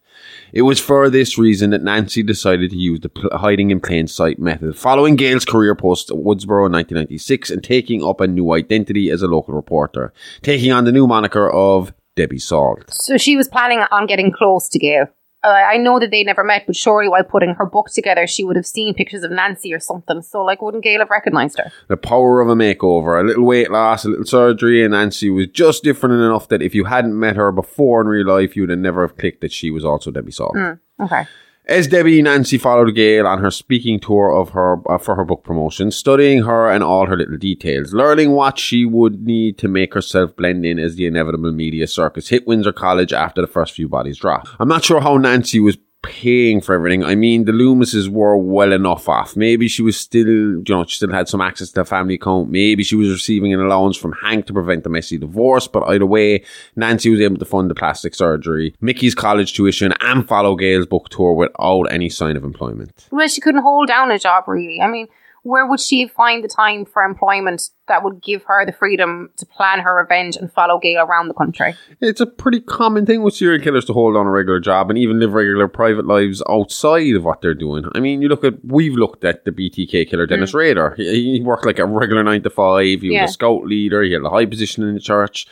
[0.55, 4.07] It was for this reason that Nancy decided to use the pl- hiding in plain
[4.07, 8.53] sight method, following Gale's career post at Woodsboro in 1996 and taking up a new
[8.55, 12.84] identity as a local reporter, taking on the new moniker of Debbie Salt.
[12.89, 15.09] So she was planning on getting close to Gale.
[15.45, 18.43] Uh, I know that they never met, but surely while putting her book together, she
[18.43, 20.20] would have seen pictures of Nancy or something.
[20.20, 21.70] So, like, wouldn't Gale have recognised her?
[21.86, 25.47] The power of a makeover, a little weight loss, a little surgery, and Nancy was
[25.53, 28.80] just different enough that if you hadn't met her before in real life, you'd have
[28.80, 30.57] never have clicked that she was also Debbie Salt.
[31.01, 31.24] Okay.
[31.69, 35.45] As Debbie, Nancy followed Gale on her speaking tour of her uh, for her book
[35.45, 39.93] promotion, studying her and all her little details, learning what she would need to make
[39.93, 43.87] herself blend in as the inevitable media circus hit Windsor College after the first few
[43.87, 44.49] bodies dropped.
[44.59, 47.05] I'm not sure how Nancy was paying for everything.
[47.05, 49.36] I mean, the Loomises were well enough off.
[49.36, 52.51] Maybe she was still, you know, she still had some access to the family account.
[52.51, 55.66] Maybe she was receiving an allowance from Hank to prevent a messy divorce.
[55.66, 56.44] But either way,
[56.76, 61.09] Nancy was able to fund the plastic surgery, Mickey's college tuition, and follow Gale's book
[61.09, 63.09] tour without any sign of employment.
[63.11, 64.80] Well, she couldn't hold down a job, really.
[64.80, 65.09] I mean,
[65.49, 69.46] where would she find the time for employment that would give her the freedom to
[69.46, 71.74] plan her revenge and follow Gale around the country?
[72.01, 74.99] It's a pretty common thing with serial killers to hold on a regular job and
[74.99, 77.86] even live regular private lives outside of what they're doing.
[77.94, 80.57] I mean, you look at, we've looked at the BTK killer, Dennis mm.
[80.57, 80.94] Rader.
[80.96, 83.01] He, he worked like a regular nine to five.
[83.01, 83.22] He Yeah.
[83.22, 84.03] was a scout leader.
[84.03, 85.46] He had a high position in the church.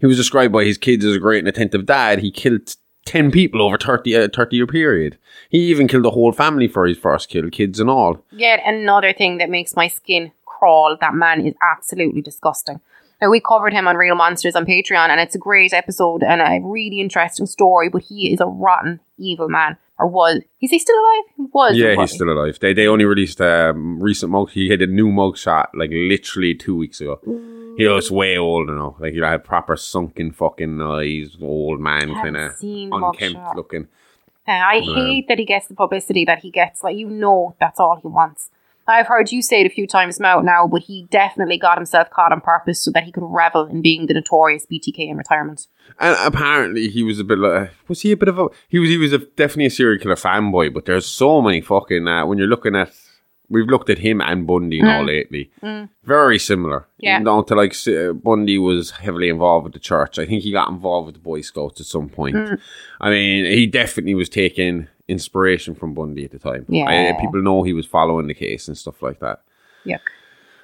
[0.00, 2.20] He was described by his kids as a great and attentive dad.
[2.20, 2.74] He killed
[3.04, 5.18] 10 people over 30, a 30 year period.
[5.50, 8.24] He even killed a whole family for his first kill, kids and all.
[8.30, 10.96] Yet another thing that makes my skin crawl.
[11.00, 12.80] That man is absolutely disgusting.
[13.20, 16.40] Now, we covered him on Real Monsters on Patreon, and it's a great episode and
[16.40, 17.88] a really interesting story.
[17.88, 20.40] But he is a rotten, evil man, or was.
[20.60, 21.24] Is he still alive?
[21.36, 21.76] He was.
[21.76, 22.58] Yeah, he's still alive.
[22.60, 24.50] They they only released a um, recent mug.
[24.50, 27.20] He had a new mug shot like literally two weeks ago.
[27.76, 28.96] He looks way older now.
[28.98, 33.88] Like, he had proper sunken fucking eyes, old man, kind of unkempt looking.
[34.46, 34.94] Uh, I No.
[34.94, 36.82] hate that he gets the publicity that he gets.
[36.82, 38.50] Like, you know, that's all he wants.
[38.86, 42.10] I've heard you say it a few times now, now, but he definitely got himself
[42.10, 45.68] caught on purpose so that he could revel in being the notorious BTK in retirement.
[46.00, 48.90] And apparently, he was a bit like, was he a bit of a, he was,
[48.90, 52.38] he was a, definitely a serial killer fanboy, but there's so many fucking, uh, when
[52.38, 52.92] you're looking at,
[53.52, 55.06] we've looked at him and Bundy and all mm.
[55.06, 55.50] lately.
[55.62, 55.88] Mm.
[56.04, 56.86] Very similar.
[56.98, 57.22] Yeah.
[57.22, 60.18] Down to like, uh, Bundy was heavily involved with the church.
[60.18, 62.36] I think he got involved with the Boy Scouts at some point.
[62.36, 62.58] Mm.
[63.00, 66.64] I mean, he definitely was taking inspiration from Bundy at the time.
[66.68, 66.86] Yeah.
[66.86, 69.42] I- people know he was following the case and stuff like that.
[69.86, 70.00] Yuck.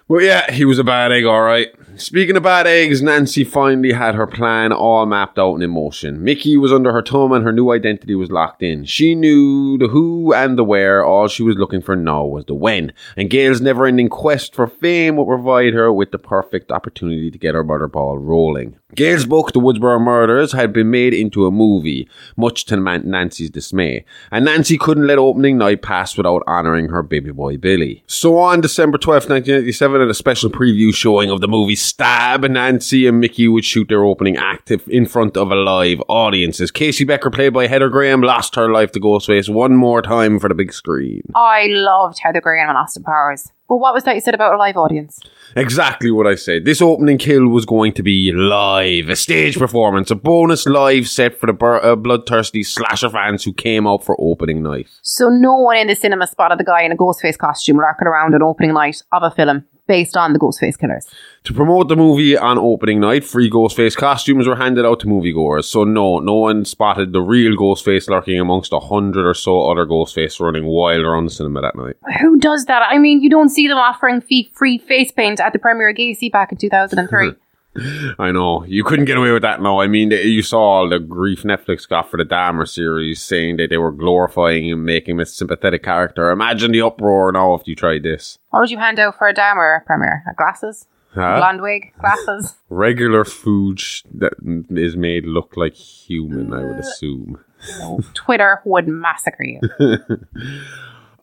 [0.09, 1.69] Well, yeah, he was a bad egg, all right.
[1.97, 6.23] Speaking of bad eggs, Nancy finally had her plan all mapped out and in motion.
[6.23, 8.85] Mickey was under her thumb and her new identity was locked in.
[8.85, 11.05] She knew the who and the where.
[11.05, 12.93] All she was looking for now was the when.
[13.17, 17.39] And Gale's never ending quest for fame would provide her with the perfect opportunity to
[17.39, 18.79] get her murder ball rolling.
[18.95, 24.07] Gale's book, The Woodsboro Murders, had been made into a movie, much to Nancy's dismay.
[24.31, 28.03] And Nancy couldn't let opening night pass without honouring her baby boy Billy.
[28.07, 33.07] So on December 12th, 1997, at a special preview showing of the movie Stab, Nancy
[33.07, 36.61] and Mickey would shoot their opening act in front of a live audience.
[36.61, 40.39] As Casey Becker, played by Heather Graham, lost her life to Ghostface one more time
[40.39, 41.23] for the big screen.
[41.35, 43.51] I loved Heather Graham and Austin Powers.
[43.69, 45.21] Well, what was that you said about a live audience?
[45.55, 46.65] Exactly what I said.
[46.65, 51.39] This opening kill was going to be live, a stage performance, a bonus live set
[51.39, 54.89] for the bur- uh, bloodthirsty slasher fans who came out for opening night.
[55.03, 58.35] So no one in the cinema spotted the guy in a Ghostface costume lurking around
[58.35, 61.09] an opening night of a film based on the Ghostface killers.
[61.45, 65.65] To promote the movie on opening night, free Ghostface costumes were handed out to moviegoers.
[65.65, 69.87] So no, no one spotted the real Ghostface lurking amongst a hundred or so other
[69.87, 71.97] Ghostface running wild around the cinema that night.
[72.21, 72.83] Who does that?
[72.83, 75.97] I mean, you don't see them offering fee- free face paint at the premiere of
[75.97, 77.33] Gacy back in 2003.
[78.19, 79.61] I know you couldn't get away with that.
[79.63, 83.57] No, I mean, you saw all the grief Netflix got for the Dahmer series, saying
[83.59, 86.31] that they were glorifying him, making him a sympathetic character.
[86.31, 88.39] Imagine the uproar now if you tried this.
[88.51, 90.25] what would you hand out for a Dahmer premiere?
[90.29, 90.87] Uh, Glasses?
[91.15, 91.39] Huh?
[91.39, 91.93] Blonde wig?
[92.01, 92.57] Glasses?
[92.69, 93.81] Regular food
[94.15, 94.35] that
[94.71, 97.41] is made look like human, I would assume.
[98.15, 99.61] Twitter would massacre you.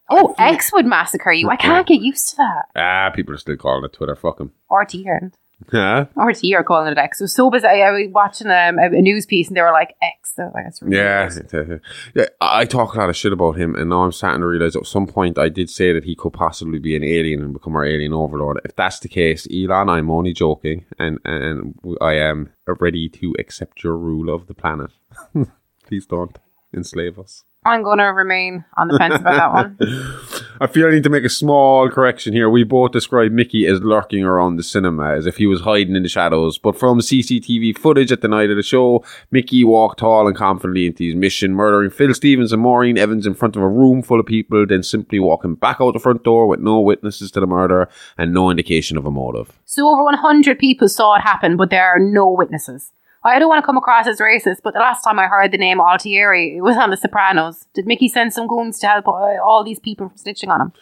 [0.09, 1.49] oh, X would massacre you.
[1.49, 2.65] I can't get used to that.
[2.75, 4.15] Ah, people are still calling it Twitter.
[4.15, 4.51] Fuck them.
[4.69, 5.35] Or aren't.
[5.71, 6.05] Huh?
[6.15, 7.21] RT are calling it X.
[7.21, 7.71] It was so bizarre.
[7.71, 10.33] I was watching um, a, news piece and they were like X.
[10.35, 11.81] So like, really Yeah, weird.
[12.15, 12.25] yeah.
[12.41, 14.85] I talk a lot of shit about him, and now I'm starting to realize at
[14.85, 17.85] some point I did say that he could possibly be an alien and become our
[17.85, 18.61] alien overlord.
[18.65, 23.83] If that's the case, Elon, I'm only joking, and and I am ready to accept
[23.83, 24.91] your rule of the planet.
[25.87, 26.37] Please don't
[26.73, 27.43] enslave us.
[27.65, 29.77] I'm going to remain on the fence about that one.
[30.61, 32.47] I feel I need to make a small correction here.
[32.47, 36.03] We both described Mickey as lurking around the cinema as if he was hiding in
[36.03, 36.59] the shadows.
[36.59, 40.85] But from CCTV footage at the night of the show, Mickey walked tall and confidently
[40.85, 44.19] into his mission, murdering Phil Stevens and Maureen Evans in front of a room full
[44.19, 47.47] of people, then simply walking back out the front door with no witnesses to the
[47.47, 49.59] murder and no indication of a motive.
[49.65, 52.91] So over 100 people saw it happen, but there are no witnesses.
[53.25, 55.57] I don't want to come across as racist, but the last time I heard the
[55.57, 57.65] name Altieri, it was on The Sopranos.
[57.73, 60.73] Did Mickey send some goons to help uh, all these people from snitching on him?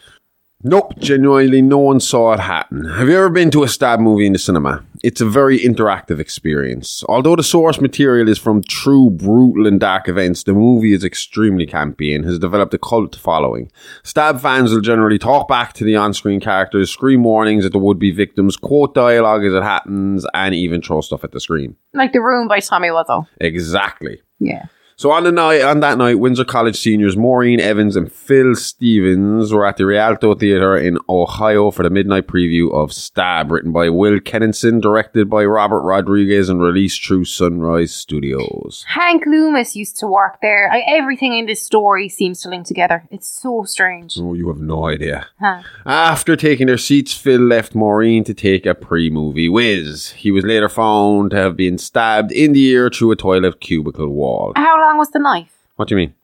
[0.66, 2.86] Nope, genuinely, no one saw it happen.
[2.86, 4.82] Have you ever been to a stab movie in the cinema?
[5.02, 7.04] It's a very interactive experience.
[7.06, 11.66] Although the source material is from true brutal and dark events, the movie is extremely
[11.66, 13.70] campy and has developed a cult following.
[14.04, 17.78] Stab fans will generally talk back to the on screen characters, scream warnings at the
[17.78, 21.76] would be victims, quote dialogue as it happens, and even throw stuff at the screen.
[21.92, 23.26] Like The Room by Tommy Wiseau.
[23.38, 24.22] Exactly.
[24.38, 24.64] Yeah.
[24.96, 29.52] So on the night, on that night, Windsor College seniors Maureen Evans and Phil Stevens
[29.52, 33.88] were at the Rialto Theatre in Ohio for the midnight preview of Stab, written by
[33.88, 38.84] Will Kenninson, directed by Robert Rodriguez, and released through Sunrise Studios.
[38.86, 40.70] Hank Loomis used to work there.
[40.72, 43.04] I, everything in this story seems to link together.
[43.10, 44.16] It's so strange.
[44.18, 45.26] Oh, you have no idea.
[45.40, 45.62] Huh.
[45.84, 50.10] After taking their seats, Phil left Maureen to take a pre-movie whiz.
[50.10, 54.08] He was later found to have been stabbed in the ear through a toilet cubicle
[54.08, 54.52] wall.
[54.54, 55.52] How long was the knife?
[55.76, 56.14] What do you mean?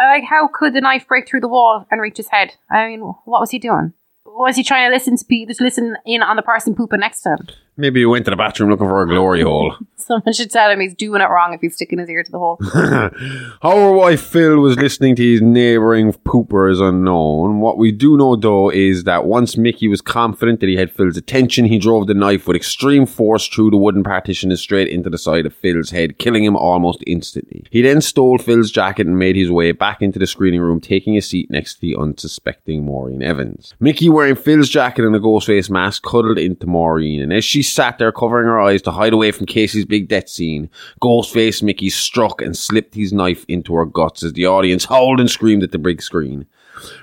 [0.00, 2.54] Like, how could the knife break through the wall and reach his head?
[2.70, 3.94] I mean, what was he doing?
[4.24, 7.22] Was he trying to listen to pe- just listen in on the person pooping next
[7.22, 7.48] to him?
[7.76, 9.74] Maybe he went to the bathroom looking for a glory hole.
[10.18, 12.38] Someone should tell him he's doing it wrong if he's sticking his ear to the
[12.38, 12.58] hole.
[13.60, 17.60] However, why Phil was listening to his neighbouring pooper is unknown.
[17.60, 21.18] What we do know, though, is that once Mickey was confident that he had Phil's
[21.18, 25.10] attention, he drove the knife with extreme force through the wooden partition and straight into
[25.10, 27.66] the side of Phil's head, killing him almost instantly.
[27.70, 31.18] He then stole Phil's jacket and made his way back into the screening room, taking
[31.18, 33.74] a seat next to the unsuspecting Maureen Evans.
[33.78, 37.62] Mickey, wearing Phil's jacket and a ghost face mask, cuddled into Maureen, and as she
[37.62, 40.70] sat there covering her eyes to hide away from Casey's big death scene.
[41.00, 45.30] Ghostface Mickey struck and slipped his knife into her guts as the audience howled and
[45.30, 46.46] screamed at the big screen.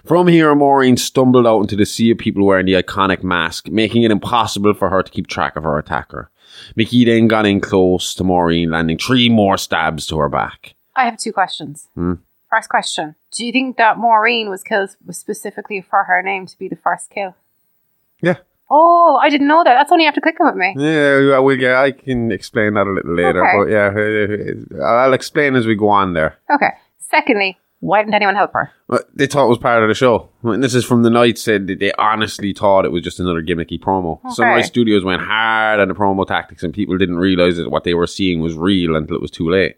[0.06, 4.04] From here, Maureen stumbled out into the sea of people wearing the iconic mask, making
[4.04, 6.30] it impossible for her to keep track of her attacker.
[6.76, 10.76] Mickey then got in close to Maureen, landing three more stabs to her back.
[10.96, 11.88] I have two questions.
[11.96, 12.14] Hmm.
[12.50, 16.70] First question: Do you think that Maureen was killed specifically for her name to be
[16.70, 17.36] the first kill?
[18.22, 18.38] Yeah.
[18.70, 19.74] Oh, I didn't know that.
[19.76, 20.74] That's only after clicking with me.
[20.78, 23.58] Yeah, we'll get, I can explain that a little later, Okay.
[23.58, 26.38] but yeah, uh, I'll explain as we go on there.
[26.54, 26.70] Okay.
[26.98, 28.72] Secondly, why didn't anyone help her?
[28.88, 30.30] Well, They thought it was part of the show.
[30.42, 34.20] Witnesses from the night said that they honestly thought it was just another gimmicky promo.
[34.32, 34.68] Sunrise Okay.
[34.68, 38.08] Studios went hard on the promo tactics, and people didn't realize that what they were
[38.08, 39.76] seeing was real until it was too late.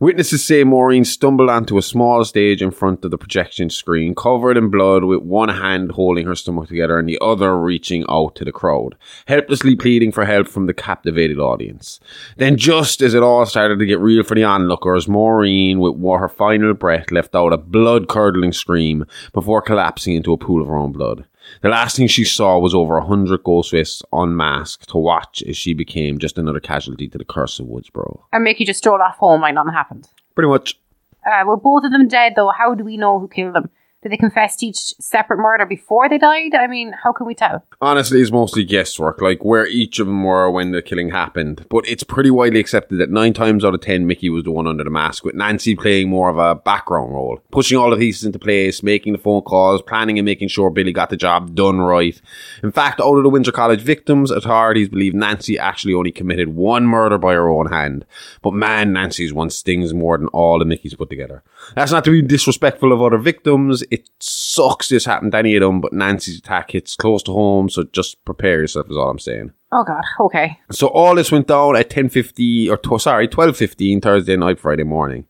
[0.00, 4.56] Witnesses say Maureen stumbled onto a small stage in front of the projection screen, covered
[4.56, 8.44] in blood, with one hand holding her stomach together and the other reaching out to
[8.44, 8.96] the crowd,
[9.26, 12.00] helplessly pleading for help from the captivated audience.
[12.36, 16.28] Then, just as it all started to get real for the onlookers, Maureen, with her
[16.28, 20.76] final breath, left out a blood curdling scream before collapsing into a pool of her
[20.76, 21.24] own blood.
[21.62, 25.74] The last thing she saw was over a hundred Ghostfaces unmasked to watch as she
[25.74, 28.20] became just another casualty to the curse of Woodsboro.
[28.32, 30.08] And Mickey just stole off home like nothing happened.
[30.34, 30.78] Pretty much.
[31.26, 32.50] Uh, were both of them dead though?
[32.50, 33.70] How do we know who killed them?
[34.04, 36.54] Did they confess to each separate murder before they died?
[36.54, 37.64] I mean, how can we tell?
[37.80, 41.64] Honestly, it's mostly guesswork, like where each of them were when the killing happened.
[41.70, 44.66] But it's pretty widely accepted that nine times out of ten, Mickey was the one
[44.66, 48.24] under the mask, with Nancy playing more of a background role, pushing all the pieces
[48.24, 51.78] into place, making the phone calls, planning and making sure Billy got the job done
[51.80, 52.20] right.
[52.62, 56.86] In fact, out of the Windsor College victims, authorities believe Nancy actually only committed one
[56.86, 58.04] murder by her own hand.
[58.42, 61.42] But man, Nancy's one stings more than all the Mickeys put together.
[61.74, 63.82] That's not to be disrespectful of other victims.
[63.94, 67.68] It sucks this happened to any of them, but Nancy's attack hits close to home,
[67.68, 69.52] so just prepare yourself is all I'm saying.
[69.70, 70.02] Oh god.
[70.18, 70.58] Okay.
[70.72, 75.26] So all this went down at 10.50, or tw- sorry, 12.15 Thursday night, Friday morning.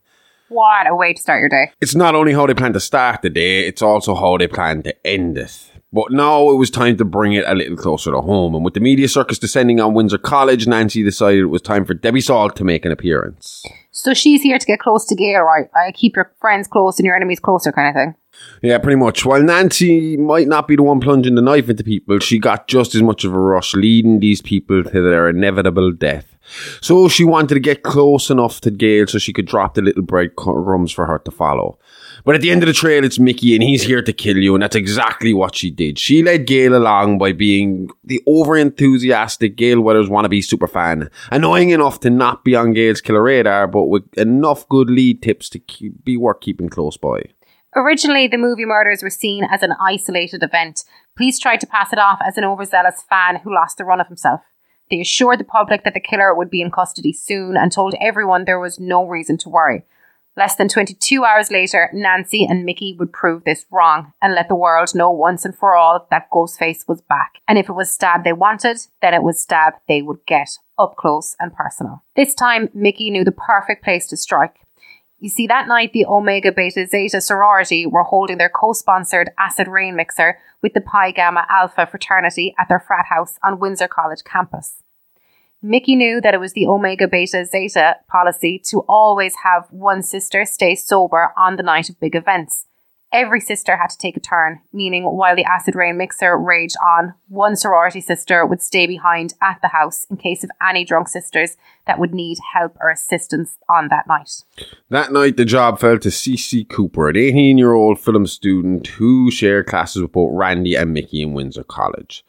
[0.49, 1.73] What a way to start your day.
[1.79, 4.81] It's not only how they plan to start the day, it's also how they plan
[4.81, 5.71] to end it.
[5.93, 8.73] But now it was time to bring it a little closer to home, and with
[8.73, 12.55] the media circus descending on Windsor College, Nancy decided it was time for Debbie Salt
[12.55, 13.63] to make an appearance.
[13.91, 15.69] So she's here to get close to Gale, right?
[15.73, 18.15] I keep your friends close and your enemies closer, kind of thing.
[18.61, 19.25] Yeah, pretty much.
[19.25, 22.95] While Nancy might not be the one plunging the knife into people, she got just
[22.95, 26.35] as much of a rush, leading these people to their inevitable death.
[26.81, 30.03] So she wanted to get close enough to Gale so she could drop the little
[30.03, 31.79] breadcrumbs for her to follow.
[32.23, 34.55] But at the end of the trail, it's Mickey, and he's here to kill you,
[34.55, 35.99] and that's exactly what she did.
[35.99, 41.99] She led Gale along by being the over enthusiastic Gale Weathers wannabe superfan, annoying enough
[41.99, 46.03] to not be on Gale's killer radar, but with enough good lead tips to keep,
[46.03, 47.21] be worth keeping close by.
[47.75, 50.85] Originally, the movie murders were seen as an isolated event.
[51.17, 54.07] Police tried to pass it off as an overzealous fan who lost the run of
[54.07, 54.41] himself.
[54.89, 58.45] They assured the public that the killer would be in custody soon and told everyone
[58.45, 59.83] there was no reason to worry.
[60.37, 64.55] Less than 22 hours later, Nancy and Mickey would prove this wrong and let the
[64.55, 67.35] world know once and for all that Ghostface was back.
[67.47, 70.97] And if it was stab they wanted, then it was stab they would get, up
[70.97, 72.03] close and personal.
[72.17, 74.64] This time, Mickey knew the perfect place to strike.
[75.19, 79.67] You see, that night the Omega Beta Zeta sorority were holding their co sponsored acid
[79.67, 84.23] rain mixer with the Pi Gamma Alpha fraternity at their frat house on Windsor College
[84.23, 84.83] campus.
[85.61, 90.45] Mickey knew that it was the Omega Beta Zeta policy to always have one sister
[90.45, 92.67] stay sober on the night of big events.
[93.15, 97.13] Every sister had to take a turn, meaning while the acid rain mixer raged on,
[97.29, 101.55] one sorority sister would stay behind at the house in case of any drunk sisters
[101.87, 104.43] that would need help or assistance on that night.
[104.89, 109.31] That night, the job fell to CC Cooper, an 18 year old film student who
[109.31, 112.25] shared classes with both Randy and Mickey in Windsor College.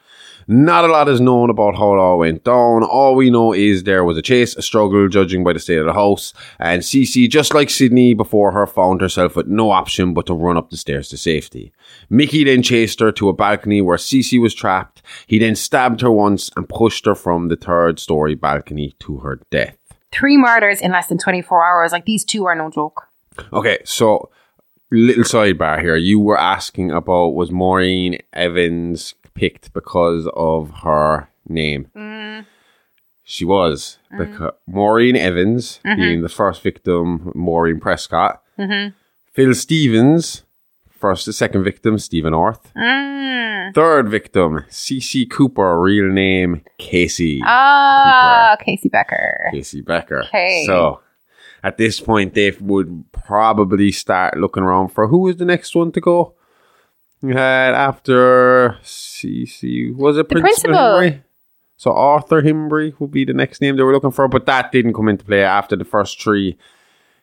[0.48, 2.84] Not a lot is known about how it all went down.
[2.84, 5.86] All we know is there was a chase, a struggle, judging by the state of
[5.86, 10.26] the house, and CC, just like Sydney before her, found herself with no option but
[10.26, 11.72] to run up the stairs to safety.
[12.08, 15.02] Mickey then chased her to a balcony where CC was trapped.
[15.26, 19.40] He then stabbed her once and pushed her from the third story balcony to her
[19.50, 19.76] death.
[20.12, 21.90] Three murders in less than 24 hours.
[21.90, 23.08] Like these two are no joke.
[23.52, 24.30] Okay, so
[24.92, 25.96] little sidebar here.
[25.96, 31.88] You were asking about was Maureen Evans picked because of her name?
[33.28, 34.18] She was mm.
[34.18, 36.00] because Maureen Evans mm-hmm.
[36.00, 38.40] being the first victim, Maureen Prescott.
[38.56, 38.94] Mm-hmm.
[39.32, 40.44] Phil Stevens,
[40.88, 42.72] first, the second victim, Stephen Orth.
[42.76, 43.74] Mm.
[43.74, 47.40] Third victim, CC Cooper, real name Casey.
[47.44, 49.48] Ah, Casey Becker.
[49.50, 50.22] Casey Becker.
[50.26, 50.62] Okay.
[50.64, 51.00] So
[51.64, 55.90] at this point, they would probably start looking around for who was the next one
[55.90, 56.35] to go.
[57.26, 61.00] You had after CC, was it The Principal, principal.
[61.00, 61.22] Henry?
[61.76, 64.94] So Arthur Himbry would be the next name they were looking for, but that didn't
[64.94, 66.56] come into play after the first three.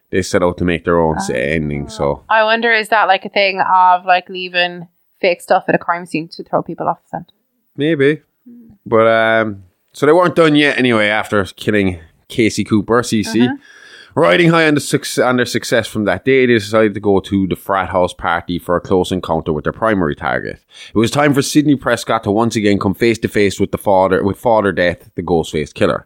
[0.09, 1.89] They set out to make their own set ending.
[1.89, 4.87] So I wonder is that like a thing of like leaving
[5.21, 7.31] fake stuff at a crime scene to throw people off the scent?
[7.75, 8.73] maybe, hmm.
[8.85, 11.07] but um, so they weren't done yet anyway.
[11.07, 13.47] After killing Casey Cooper, CC.
[14.15, 17.19] Riding high on, the suc- on their success from that day, they decided to go
[17.21, 20.59] to the frat house party for a close encounter with their primary target.
[20.93, 23.79] It was time for Sidney Prescott to once again come face to face with the
[23.79, 26.05] father, with Father Death, the Ghostface killer.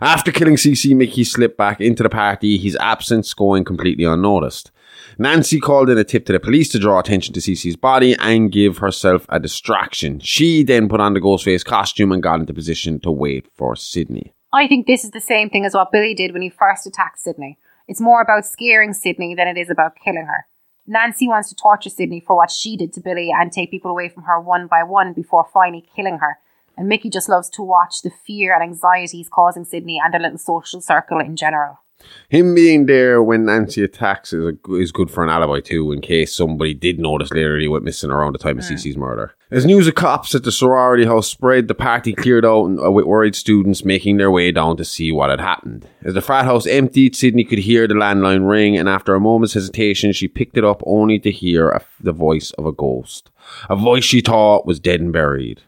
[0.00, 4.72] After killing CC, Mickey slipped back into the party, his absence going completely unnoticed.
[5.16, 8.50] Nancy called in a tip to the police to draw attention to CC's body and
[8.50, 10.18] give herself a distraction.
[10.20, 14.34] She then put on the Ghostface costume and got into position to wait for Sidney.
[14.52, 17.20] I think this is the same thing as what Billy did when he first attacked
[17.20, 17.58] Sidney.
[17.86, 20.46] It's more about scaring Sidney than it is about killing her.
[20.86, 24.08] Nancy wants to torture Sidney for what she did to Billy and take people away
[24.08, 26.38] from her one by one before finally killing her.
[26.78, 30.20] And Mickey just loves to watch the fear and anxiety he's causing Sidney and their
[30.20, 31.80] little social circle in general.
[32.28, 36.00] Him being there when Nancy attacks is, a, is good for an alibi too, in
[36.00, 39.34] case somebody did notice later he went missing around the time of CC's murder.
[39.50, 42.90] As news of cops at the sorority house spread, the party cleared out and, uh,
[42.90, 45.88] with worried students making their way down to see what had happened.
[46.02, 49.54] As the frat house emptied, Sidney could hear the landline ring, and after a moment's
[49.54, 53.30] hesitation, she picked it up only to hear a, the voice of a ghost.
[53.70, 55.62] A voice she thought was dead and buried.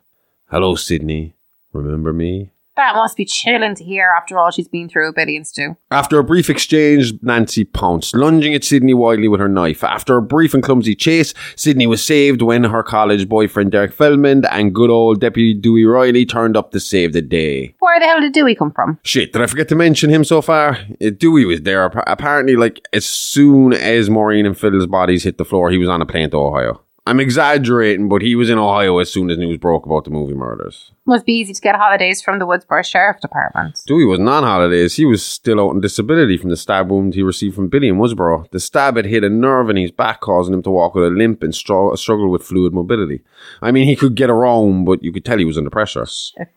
[0.51, 1.35] Hello, Sidney.
[1.73, 2.51] Remember me?
[2.81, 5.77] That must be chilling to hear after all she's been through Billy and Stu.
[5.91, 9.85] After a brief exchange, Nancy pounced, lunging at Sidney wildly with her knife.
[9.85, 14.47] After a brief and clumsy chase, Sidney was saved when her college boyfriend Derek Feldman
[14.47, 17.75] and good old Deputy Dewey Riley turned up to save the day.
[17.81, 18.99] Where the hell did Dewey come from?
[19.03, 20.79] Shit, did I forget to mention him so far?
[21.05, 21.85] Uh, Dewey was there.
[21.85, 26.01] Apparently, like, as soon as Maureen and Phil's bodies hit the floor, he was on
[26.01, 26.81] a plane to Ohio.
[27.07, 30.35] I'm exaggerating, but he was in Ohio as soon as news broke about the movie
[30.35, 30.93] murders.
[31.07, 33.81] Must be easy to get holidays from the Woodsboro Sheriff Department.
[33.87, 34.97] Dewey wasn't on holidays.
[34.97, 37.97] He was still out on disability from the stab wound he received from Billy in
[37.97, 38.51] Woodsboro.
[38.51, 41.11] The stab had hit a nerve in his back, causing him to walk with a
[41.11, 43.23] limp and str- struggle with fluid mobility.
[43.63, 46.07] I mean, he could get around, but you could tell he was under pressure.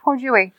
[0.03, 0.53] Poor Dewey.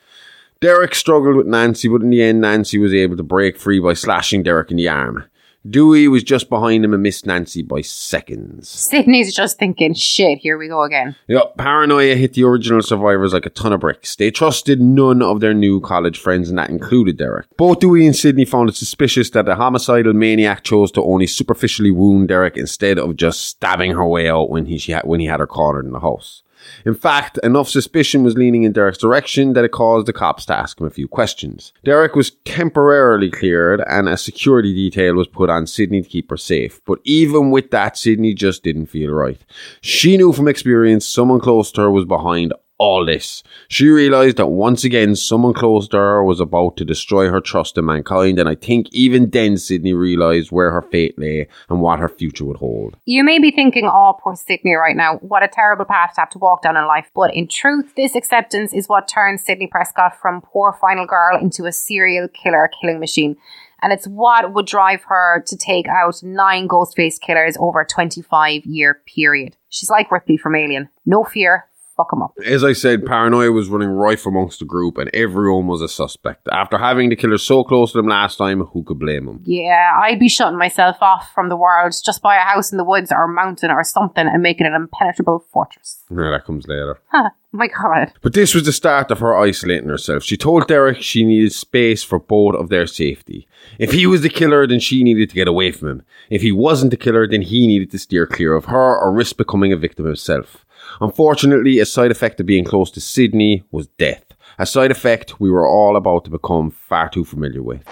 [0.61, 3.93] Derek struggled with Nancy, but in the end, Nancy was able to break free by
[3.93, 5.25] slashing Derek in the arm.
[5.69, 8.69] Dewey was just behind him and missed Nancy by seconds.
[8.69, 11.17] Sidney's just thinking, shit, here we go again.
[11.27, 14.15] Yep, paranoia hit the original survivors like a ton of bricks.
[14.15, 17.47] They trusted none of their new college friends, and that included Derek.
[17.57, 21.91] Both Dewey and Sidney found it suspicious that the homicidal maniac chose to only superficially
[21.91, 25.27] wound Derek instead of just stabbing her way out when he, she had, when he
[25.27, 26.43] had her cornered in the house.
[26.85, 30.57] In fact, enough suspicion was leaning in Derek's direction that it caused the cops to
[30.57, 31.73] ask him a few questions.
[31.85, 36.37] Derek was temporarily cleared and a security detail was put on Sidney to keep her
[36.37, 36.81] safe.
[36.85, 39.41] But even with that, Sidney just didn't feel right.
[39.81, 42.53] She knew from experience someone close to her was behind
[42.85, 43.43] all this.
[43.69, 47.79] She realized that once again, someone close to her was about to destroy her trust
[47.79, 51.99] in mankind, and I think even then Sidney realized where her fate lay and what
[51.99, 52.97] her future would hold.
[53.07, 55.17] You may be thinking, oh, poor Sidney right now.
[55.17, 57.11] What a terrible path to have to walk down in life.
[57.15, 61.65] But in truth, this acceptance is what turned Sidney Prescott from poor final girl into
[61.65, 63.37] a serial killer killing machine.
[63.81, 68.65] And it's what would drive her to take out nine Ghostface killers over a 25
[68.67, 69.57] year period.
[69.69, 70.89] She's like Ripley from Alien.
[71.05, 71.67] No fear,
[71.97, 72.33] fuck 'em up.
[72.45, 76.49] As I said, paranoia was running rife amongst the group, and everyone was a suspect.
[76.51, 79.41] After having the killer so close to them last time, who could blame them?
[79.45, 81.93] Yeah, I'd be shutting myself off from the world.
[82.05, 84.67] Just buy a house in the woods or a mountain or something and make it
[84.67, 86.03] an impenetrable fortress.
[86.11, 86.99] Yeah, that comes later.
[87.09, 88.13] Huh, oh my god.
[88.23, 90.23] But this was the start of her isolating herself.
[90.23, 93.47] She told Derek she needed space for both of their safety.
[93.79, 96.03] If he was the killer, then she needed to get away from him.
[96.31, 99.37] If he wasn't the killer, then he needed to steer clear of her or risk
[99.37, 100.64] becoming a victim himself.
[101.01, 104.25] Unfortunately, a side effect of being close to Sidney was death.
[104.59, 107.85] A side effect we were all about to become far too familiar with.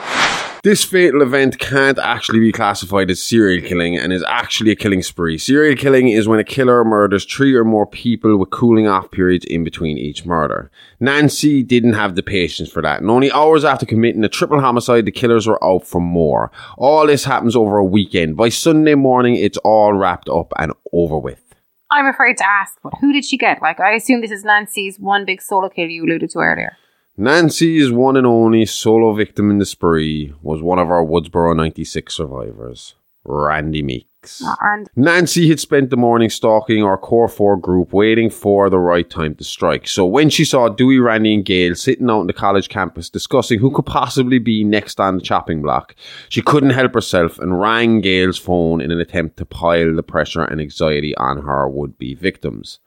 [0.63, 5.03] This fatal event can't actually be classified as serial killing and is actually a killing
[5.03, 5.37] spree.
[5.37, 9.45] Serial killing is when a killer murders three or more people with cooling off periods
[9.47, 10.71] in between each murder.
[11.01, 15.05] Nancy didn't have the patience for that, and only hours after committing a triple homicide,
[15.05, 16.53] the killers were out for more.
[16.79, 18.37] All this happens over a weekend.
[18.37, 21.52] By Sunday morning, it's all wrapped up and over with.
[21.93, 23.61] I'm afraid to ask, but who did she get?
[23.61, 26.77] Like, I assume this is Nancy's one big solo kill you alluded to earlier.
[27.19, 32.15] Nancy's one and only solo victim in the spree was one of our Woodsboro 96
[32.15, 34.12] survivors, Randy Meeks.
[34.61, 39.09] And Nancy had spent the morning stalking our Core 4 group, waiting for the right
[39.09, 39.89] time to strike.
[39.89, 43.59] So when she saw Dewey, Randy, and Gale sitting out on the college campus discussing
[43.59, 45.97] who could possibly be next on the chopping block,
[46.29, 50.45] she couldn't help herself and rang Gale's phone in an attempt to pile the pressure
[50.45, 52.79] and anxiety on her would be victims.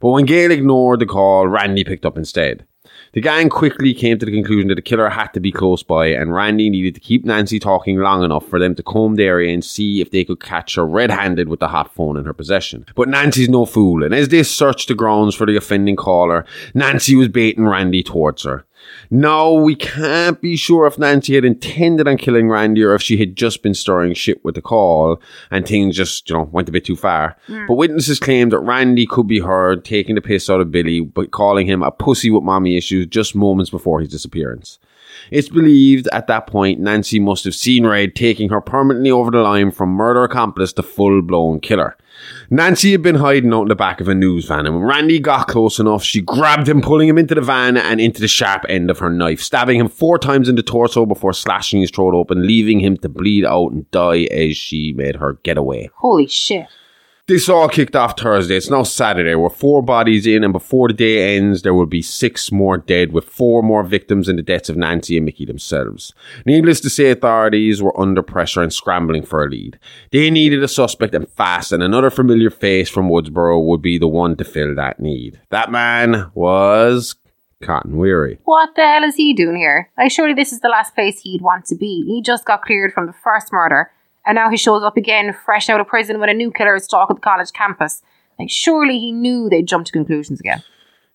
[0.00, 2.66] But when Gale ignored the call, Randy picked up instead.
[3.14, 6.08] The gang quickly came to the conclusion that the killer had to be close by,
[6.08, 9.54] and Randy needed to keep Nancy talking long enough for them to comb the area
[9.54, 12.32] and see if they could catch her red handed with the hot phone in her
[12.32, 12.84] possession.
[12.96, 16.44] But Nancy's no fool, and as they searched the grounds for the offending caller,
[16.74, 18.66] Nancy was baiting Randy towards her.
[19.10, 23.16] No, we can't be sure if Nancy had intended on killing Randy or if she
[23.16, 25.20] had just been stirring shit with the call
[25.50, 27.36] and things just, you know, went a bit too far.
[27.46, 27.66] Hmm.
[27.66, 31.26] But witnesses claimed that Randy could be heard taking the piss out of Billy by
[31.26, 34.78] calling him a pussy with mommy issues just moments before his disappearance.
[35.30, 39.38] It's believed at that point Nancy must have seen Red taking her permanently over the
[39.38, 41.96] line from murder accomplice to full blown killer.
[42.50, 45.18] Nancy had been hiding out in the back of a news van, and when Randy
[45.18, 48.64] got close enough, she grabbed him, pulling him into the van and into the sharp
[48.68, 52.14] end of her knife, stabbing him four times in the torso before slashing his throat
[52.14, 55.90] open, leaving him to bleed out and die as she made her getaway.
[55.96, 56.66] Holy shit.
[57.26, 58.54] This all kicked off Thursday.
[58.54, 59.34] It's now Saturday.
[59.34, 63.14] We're four bodies in, and before the day ends, there will be six more dead,
[63.14, 66.12] with four more victims in the deaths of Nancy and Mickey themselves.
[66.44, 69.78] Needless to say, authorities were under pressure and scrambling for a lead.
[70.12, 74.06] They needed a suspect and fast, and another familiar face from Woodsboro would be the
[74.06, 75.40] one to fill that need.
[75.48, 77.14] That man was
[77.62, 78.38] Cotton Weary.
[78.44, 79.90] What the hell is he doing here?
[79.96, 82.04] Like, surely this is the last place he'd want to be.
[82.06, 83.90] He just got cleared from the first murder,
[84.26, 87.10] and now he shows up again, fresh out of prison with a new killer stalk
[87.10, 88.02] at the college campus.
[88.38, 90.62] Like, surely he knew they'd jump to conclusions again.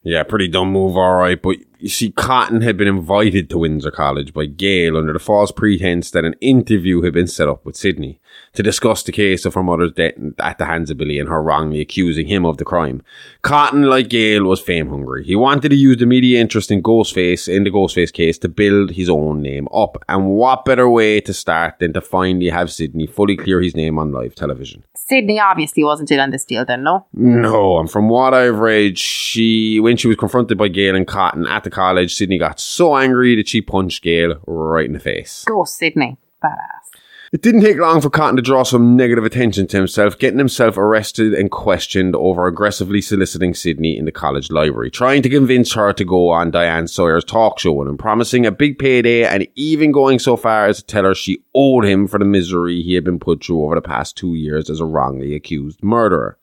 [0.04, 4.34] Yeah, pretty dumb move, alright, but you see, Cotton had been invited to Windsor College
[4.34, 8.20] by Gale under the false pretense that an interview had been set up with Sidney
[8.54, 11.42] to discuss the case of her mother's death at the hands of Billy and her
[11.42, 13.02] wrongly accusing him of the crime.
[13.44, 15.24] Cotton, like Gale, was fame hungry.
[15.24, 18.92] He wanted to use the media interest in Ghostface, in the Ghostface case, to build
[18.92, 20.04] his own name up.
[20.10, 23.98] And what better way to start than to finally have Sidney fully clear his name
[23.98, 24.84] on live television?
[24.96, 27.08] Sidney obviously wasn't in on this deal then, no?
[27.14, 31.48] No, and from what I've read, she when she was confronted by Gale and Cotton
[31.48, 35.44] at the college, Sidney got so angry that she punched Gale right in the face.
[35.46, 36.18] Go Sidney.
[36.44, 36.90] Badass.
[37.32, 40.78] It didn't take long for Cotton to draw some negative attention to himself, getting himself
[40.78, 45.94] arrested and questioned over aggressively soliciting Sidney in the college library, trying to convince her
[45.94, 49.92] to go on Diane Sawyer's talk show with him, promising a big payday, and even
[49.92, 53.04] going so far as to tell her she owed him for the misery he had
[53.04, 56.39] been put through over the past two years as a wrongly accused murderer.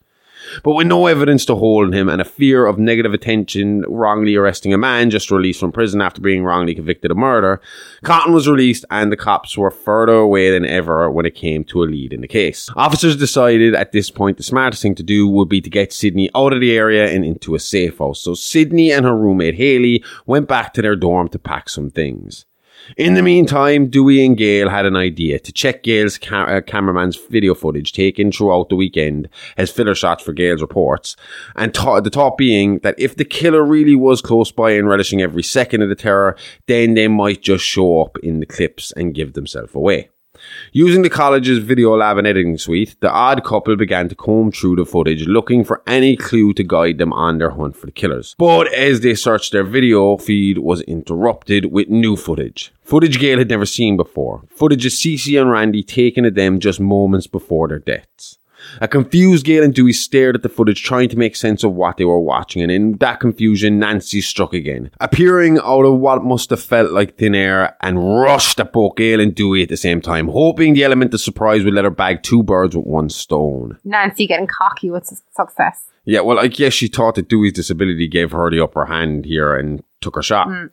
[0.62, 4.72] But with no evidence to hold him and a fear of negative attention wrongly arresting
[4.72, 7.60] a man just released from prison after being wrongly convicted of murder,
[8.02, 11.82] Cotton was released and the cops were further away than ever when it came to
[11.82, 12.68] a lead in the case.
[12.76, 16.30] Officers decided at this point the smartest thing to do would be to get Sidney
[16.34, 18.20] out of the area and into a safe house.
[18.20, 22.46] So Sidney and her roommate Haley went back to their dorm to pack some things.
[22.96, 27.16] In the meantime, Dewey and Gale had an idea to check Gale's ca- uh, cameraman's
[27.16, 31.16] video footage taken throughout the weekend as filler shots for Gale's reports,
[31.56, 35.20] and th- the thought being that if the killer really was close by and relishing
[35.20, 39.14] every second of the terror, then they might just show up in the clips and
[39.14, 40.08] give themselves away.
[40.72, 44.76] Using the college's video lab and editing suite, the odd couple began to comb through
[44.76, 48.34] the footage looking for any clue to guide them on their hunt for the killers.
[48.38, 52.72] But as they searched, their video feed was interrupted with new footage.
[52.82, 54.42] Footage Gale had never seen before.
[54.50, 58.38] Footage of CiCi and Randy taken of them just moments before their deaths.
[58.80, 61.96] A confused Gale and Dewey stared at the footage, trying to make sense of what
[61.96, 66.50] they were watching, and in that confusion, Nancy struck again, appearing out of what must
[66.50, 70.00] have felt like thin air, and rushed at both Gale and Dewey at the same
[70.00, 73.78] time, hoping the element of surprise would let her bag two birds with one stone.
[73.84, 75.84] Nancy getting cocky with su- success.
[76.04, 79.56] Yeah, well, I guess she thought that Dewey's disability gave her the upper hand here
[79.56, 80.46] and took her shot.
[80.48, 80.70] Mm.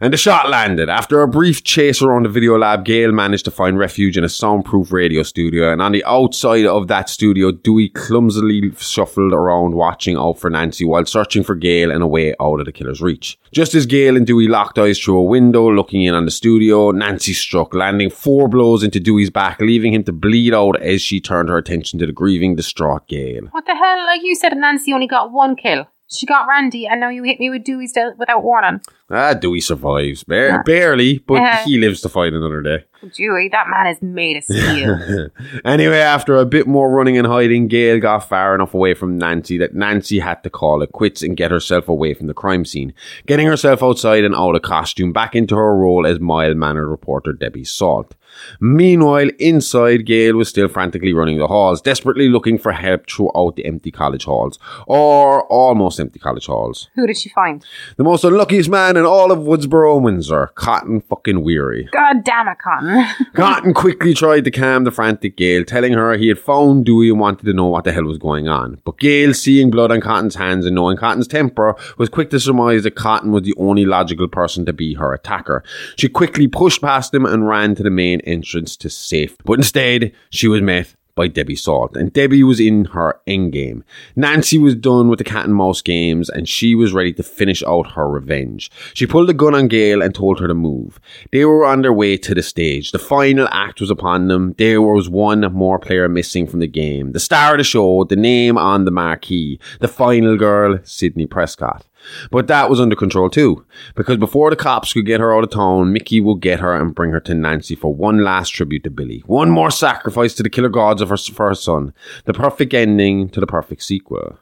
[0.00, 0.88] And the shot landed.
[0.88, 4.28] After a brief chase around the video lab, Gale managed to find refuge in a
[4.28, 5.72] soundproof radio studio.
[5.72, 10.84] And on the outside of that studio, Dewey clumsily shuffled around watching out for Nancy
[10.84, 13.38] while searching for Gale and a way out of the killer's reach.
[13.52, 16.90] Just as Gale and Dewey locked eyes through a window looking in on the studio,
[16.90, 21.20] Nancy struck, landing four blows into Dewey's back, leaving him to bleed out as she
[21.20, 23.46] turned her attention to the grieving, distraught Gale.
[23.50, 24.06] What the hell?
[24.06, 25.86] Like you said, Nancy only got one kill.
[26.08, 28.82] She got Randy, and now you hit me with Dewey's death without warning.
[29.12, 30.24] Ah, Dewey survives.
[30.28, 30.62] Yeah.
[30.64, 31.62] Barely, but Uh-huh.
[31.64, 32.84] he lives to fight another day.
[33.14, 35.28] Dewey, that man is made of steel.
[35.64, 39.58] Anyway, after a bit more running and hiding, Gale got far enough away from Nancy
[39.58, 42.94] that Nancy had to call it quits and get herself away from the crime scene,
[43.26, 47.32] getting herself outside and out of costume back into her role as mild mannered reporter
[47.32, 48.14] Debbie Salt.
[48.60, 53.66] Meanwhile, inside, Gale was still frantically running the halls, desperately looking for help throughout the
[53.66, 56.88] empty college halls, or almost empty college halls.
[56.94, 57.64] Who did she find?
[57.96, 61.88] The most unluckiest man in all of Woodsboro and Windsor, Cotton fucking Weary.
[61.92, 63.06] God damn it, Cotton.
[63.34, 67.20] Cotton quickly tried to calm the frantic Gale, telling her he had found Dewey and
[67.20, 68.80] wanted to know what the hell was going on.
[68.84, 72.82] But Gale, seeing blood on Cotton's hands and knowing Cotton's temper, was quick to surmise
[72.84, 75.62] that Cotton was the only logical person to be her attacker.
[75.96, 79.42] She quickly pushed past him and ran to the main entrance to safety.
[79.44, 83.82] But instead, she was met by Debbie Salt, and Debbie was in her endgame.
[84.16, 87.62] Nancy was done with the cat and mouse games, and she was ready to finish
[87.64, 88.70] out her revenge.
[88.94, 90.98] She pulled a gun on Gale and told her to move.
[91.30, 92.92] They were on their way to the stage.
[92.92, 94.54] The final act was upon them.
[94.58, 97.12] There was one more player missing from the game.
[97.12, 101.86] The star of the show, the name on the marquee, the final girl, Sidney Prescott.
[102.30, 105.50] But that was under control too, because before the cops could get her out of
[105.50, 108.90] town, Mickey would get her and bring her to Nancy for one last tribute to
[108.90, 109.22] Billy.
[109.26, 111.94] One more sacrifice to the killer gods of her, for her son.
[112.24, 114.38] The perfect ending to the perfect sequel.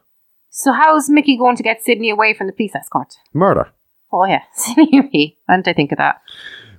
[0.50, 3.14] So how's Mickey going to get Sidney away from the police escort?
[3.32, 3.70] Murder.
[4.12, 5.38] Oh yeah, Sidney.
[5.46, 6.20] Why didn't I think of that?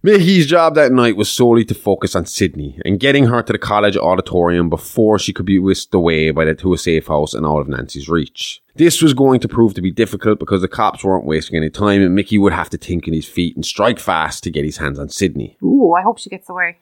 [0.04, 3.60] Mickey's job that night was solely to focus on Sidney and getting her to the
[3.60, 7.46] college auditorium before she could be whisked away by the to a safe house and
[7.46, 8.64] out of Nancy's reach.
[8.76, 12.02] This was going to prove to be difficult because the cops weren't wasting any time
[12.02, 14.78] and Mickey would have to think on his feet and strike fast to get his
[14.78, 15.56] hands on Sidney.
[15.62, 16.80] Ooh, I hope she gets away.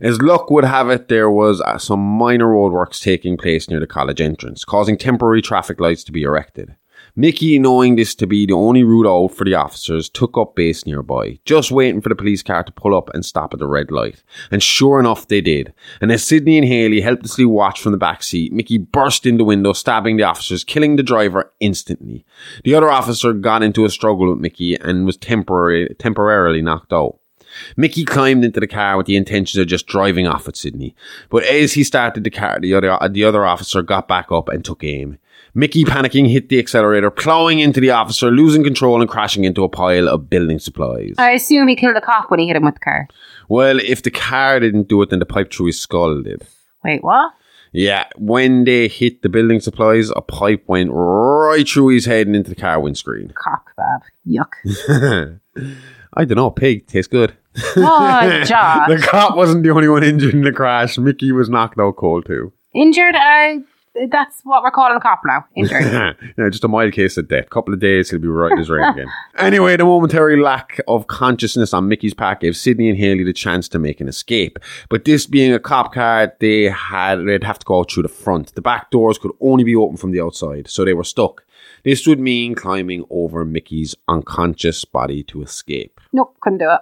[0.00, 3.86] As luck would have it, there was uh, some minor roadworks taking place near the
[3.88, 6.76] college entrance, causing temporary traffic lights to be erected.
[7.16, 10.86] Mickey, knowing this to be the only route out for the officers, took up base
[10.86, 13.90] nearby, just waiting for the police car to pull up and stop at the red
[13.90, 14.22] light.
[14.50, 15.72] And sure enough, they did.
[16.00, 19.44] And as Sidney and Haley helplessly watched from the back seat, Mickey burst in the
[19.44, 22.24] window, stabbing the officers, killing the driver instantly.
[22.64, 27.18] The other officer got into a struggle with Mickey and was temporary, temporarily knocked out.
[27.76, 30.94] Mickey climbed into the car with the intention of just driving off at Sidney.
[31.28, 34.64] But as he started the car, the other, the other officer got back up and
[34.64, 35.18] took aim.
[35.54, 39.68] Mickey, panicking, hit the accelerator, plowing into the officer, losing control and crashing into a
[39.68, 41.14] pile of building supplies.
[41.18, 43.08] I assume he killed the cop when he hit him with the car.
[43.48, 46.46] Well, if the car didn't do it, then the pipe through his skull did.
[46.84, 47.32] Wait, what?
[47.72, 52.34] Yeah, when they hit the building supplies, a pipe went right through his head and
[52.34, 53.32] into the car windscreen.
[53.36, 54.02] Cock bab.
[54.26, 55.38] Yuck.
[56.14, 57.36] I don't know, pig tastes good.
[57.76, 58.88] Oh, Josh.
[58.88, 60.98] the cop wasn't the only one injured in the crash.
[60.98, 62.52] Mickey was knocked out cold too.
[62.74, 63.14] Injured?
[63.14, 63.58] Uh,
[64.10, 65.44] that's what we're calling a cop now.
[65.56, 65.82] Injured.
[66.38, 67.50] yeah, just a mild case of death.
[67.50, 69.06] Couple of days, he'll be right in his rain again.
[69.38, 73.68] Anyway, the momentary lack of consciousness on Mickey's part gave Sidney and Haley the chance
[73.70, 74.58] to make an escape.
[74.90, 78.08] But this being a cop car, they had they'd have to go out through the
[78.10, 78.54] front.
[78.54, 81.44] The back doors could only be opened from the outside, so they were stuck.
[81.84, 85.98] This would mean climbing over Mickey's unconscious body to escape.
[86.12, 86.80] nope, couldn't do it.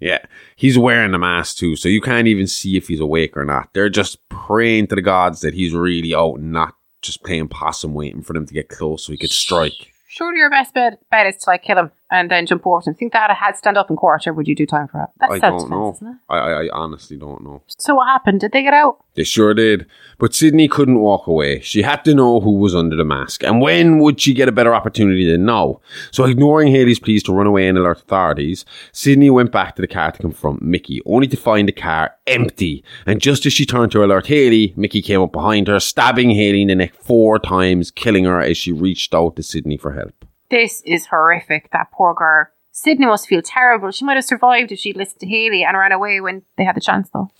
[0.00, 0.18] Yeah,
[0.56, 3.68] he's wearing a mask too, so you can't even see if he's awake or not.
[3.74, 7.94] They're just praying to the gods that he's really out and not just playing possum
[7.94, 9.92] waiting for them to get close so he could strike.
[10.08, 12.94] Surely your best bet, bet is to like kill him and then jump over him.
[12.94, 15.08] Think that had stand up in court, or would you do time for it?
[15.18, 15.92] That's I self-defense, don't know.
[15.92, 16.16] isn't it?
[16.28, 17.62] I, I, I honestly don't know.
[17.78, 18.40] So what happened?
[18.40, 19.04] Did they get out?
[19.14, 19.86] They sure did.
[20.18, 21.60] But Sidney couldn't walk away.
[21.60, 23.42] She had to know who was under the mask.
[23.42, 25.80] And when would she get a better opportunity than now?
[26.12, 29.88] So ignoring Haley's pleas to run away and alert authorities, Sidney went back to the
[29.88, 32.84] car to confront Mickey, only to find the car empty.
[33.06, 36.62] And just as she turned to alert Haley, Mickey came up behind her, stabbing Haley
[36.62, 40.19] in the neck four times, killing her as she reached out to Sydney for help.
[40.50, 41.70] This is horrific.
[41.72, 42.46] That poor girl.
[42.72, 43.90] Sidney must feel terrible.
[43.90, 46.76] She might have survived if she'd listened to Haley and ran away when they had
[46.76, 47.30] the chance, though.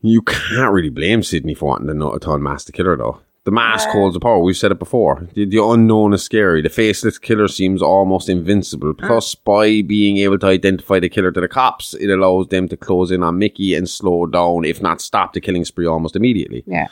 [0.00, 2.96] You can't really blame Sidney for wanting to know a ton mask to kill her,
[2.96, 3.20] though.
[3.44, 4.40] The mask holds the power.
[4.40, 5.26] We've said it before.
[5.32, 6.60] The, the unknown is scary.
[6.60, 8.92] The faceless killer seems almost invincible.
[8.92, 9.06] Mm.
[9.06, 12.76] Plus, by being able to identify the killer to the cops, it allows them to
[12.76, 16.62] close in on Mickey and slow down, if not stop the killing spree almost immediately.
[16.66, 16.88] Yeah.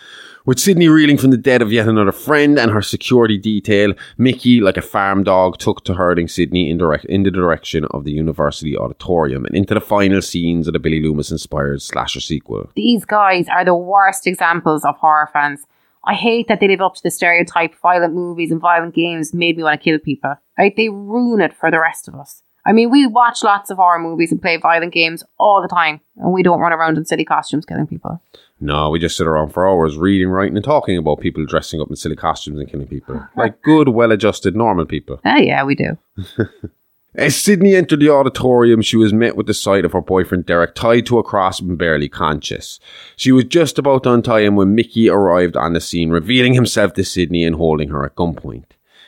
[0.46, 4.60] With Sidney reeling from the death of yet another friend and her security detail, Mickey,
[4.60, 8.12] like a farm dog, took to herding Sidney in, direct, in the direction of the
[8.12, 12.70] university auditorium and into the final scenes of the Billy Loomis inspired slasher sequel.
[12.76, 15.66] These guys are the worst examples of horror fans.
[16.04, 19.56] I hate that they live up to the stereotype violent movies and violent games made
[19.56, 20.36] me want to kill people.
[20.56, 20.76] Right?
[20.76, 22.44] They ruin it for the rest of us.
[22.66, 26.00] I mean, we watch lots of horror movies and play violent games all the time,
[26.16, 28.20] and we don't run around in silly costumes killing people.
[28.60, 31.88] No, we just sit around for hours reading, writing, and talking about people dressing up
[31.90, 33.22] in silly costumes and killing people.
[33.36, 35.20] Like good, well adjusted, normal people.
[35.24, 35.98] Ah, yeah, we do.
[37.14, 40.74] As Sidney entered the auditorium, she was met with the sight of her boyfriend Derek
[40.74, 42.78] tied to a cross and barely conscious.
[43.14, 46.92] She was just about to untie him when Mickey arrived on the scene, revealing himself
[46.94, 48.64] to Sidney and holding her at gunpoint.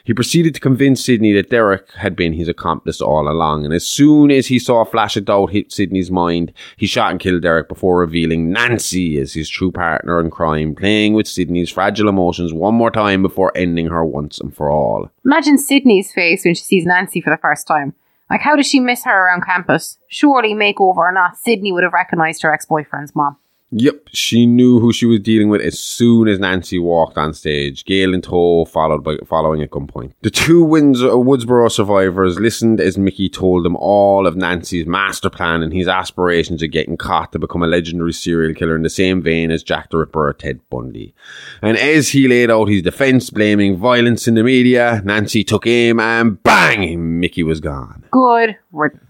[0.09, 3.87] He proceeded to convince Sidney that Derek had been his accomplice all along, and as
[3.87, 7.43] soon as he saw a flash of doubt hit Sidney's mind, he shot and killed
[7.43, 12.55] Derek before revealing Nancy as his true partner in crime, playing with Sidney's fragile emotions
[12.55, 15.11] one more time before ending her once and for all.
[15.27, 17.93] Imagine Sidney's face when she sees Nancy for the first time.
[18.31, 19.99] Like, how does she miss her around campus?
[20.09, 23.37] Surely, makeover or not, Sidney would have recognised her ex boyfriend's mom.
[23.71, 27.85] Yep, she knew who she was dealing with as soon as Nancy walked on stage,
[27.85, 30.15] Gale and tow, followed by following at gunpoint.
[30.23, 35.29] The two Windsor, uh, Woodsboro survivors listened as Mickey told them all of Nancy's master
[35.29, 38.91] plan and his aspirations of getting caught to become a legendary serial killer in the
[38.91, 41.15] same vein as Jack the Ripper or Ted Bundy.
[41.61, 46.01] And as he laid out his defense, blaming violence in the media, Nancy took aim
[46.01, 48.05] and bang, Mickey was gone.
[48.11, 49.08] Good riddance.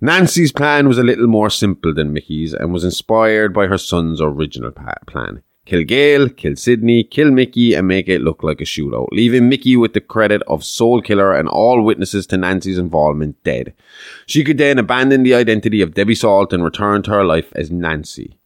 [0.00, 4.20] Nancy's plan was a little more simple than Mickey's and was inspired by her son's
[4.20, 4.72] original
[5.06, 5.42] plan.
[5.66, 9.76] Kill Gale, kill Sidney, kill Mickey, and make it look like a shootout, leaving Mickey
[9.76, 13.72] with the credit of sole killer and all witnesses to Nancy's involvement dead.
[14.26, 17.70] She could then abandon the identity of Debbie Salt and return to her life as
[17.70, 18.38] Nancy.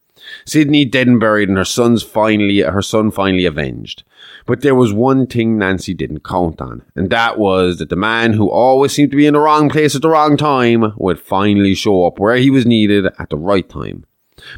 [0.48, 4.02] Sidney dead and buried, and her son's finally her son finally avenged.
[4.46, 8.32] But there was one thing Nancy didn't count on, and that was that the man
[8.32, 11.74] who always seemed to be in the wrong place at the wrong time would finally
[11.74, 14.04] show up where he was needed at the right time.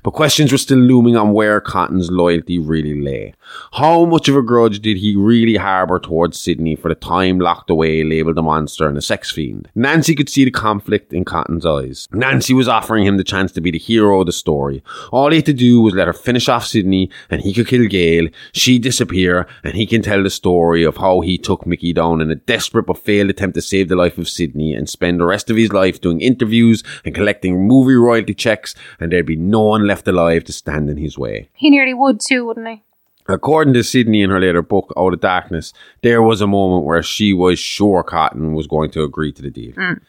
[0.02, 3.34] But questions were still looming on where Cotton's loyalty really lay.
[3.72, 7.70] How much of a grudge did he really harbour towards Sidney for the time locked
[7.70, 9.68] away, labelled a monster and a sex fiend?
[9.74, 12.08] Nancy could see the conflict in Cotton's eyes.
[12.12, 14.82] Nancy was offering him the chance to be the hero of the story.
[15.12, 17.86] All he had to do was let her finish off Sidney and he could kill
[17.86, 22.20] Gale, she'd disappear, and he can tell the story of how he took Mickey down
[22.20, 25.26] in a desperate but failed attempt to save the life of Sidney and spend the
[25.26, 29.69] rest of his life doing interviews and collecting movie royalty checks, and there'd be no
[29.70, 31.48] one left alive to stand in his way.
[31.54, 32.82] He nearly would too, wouldn't he?
[33.28, 35.72] According to Sidney in her later book, Out of Darkness,
[36.02, 39.50] there was a moment where she was sure Cotton was going to agree to the
[39.50, 39.72] deal.
[39.72, 40.00] Mm.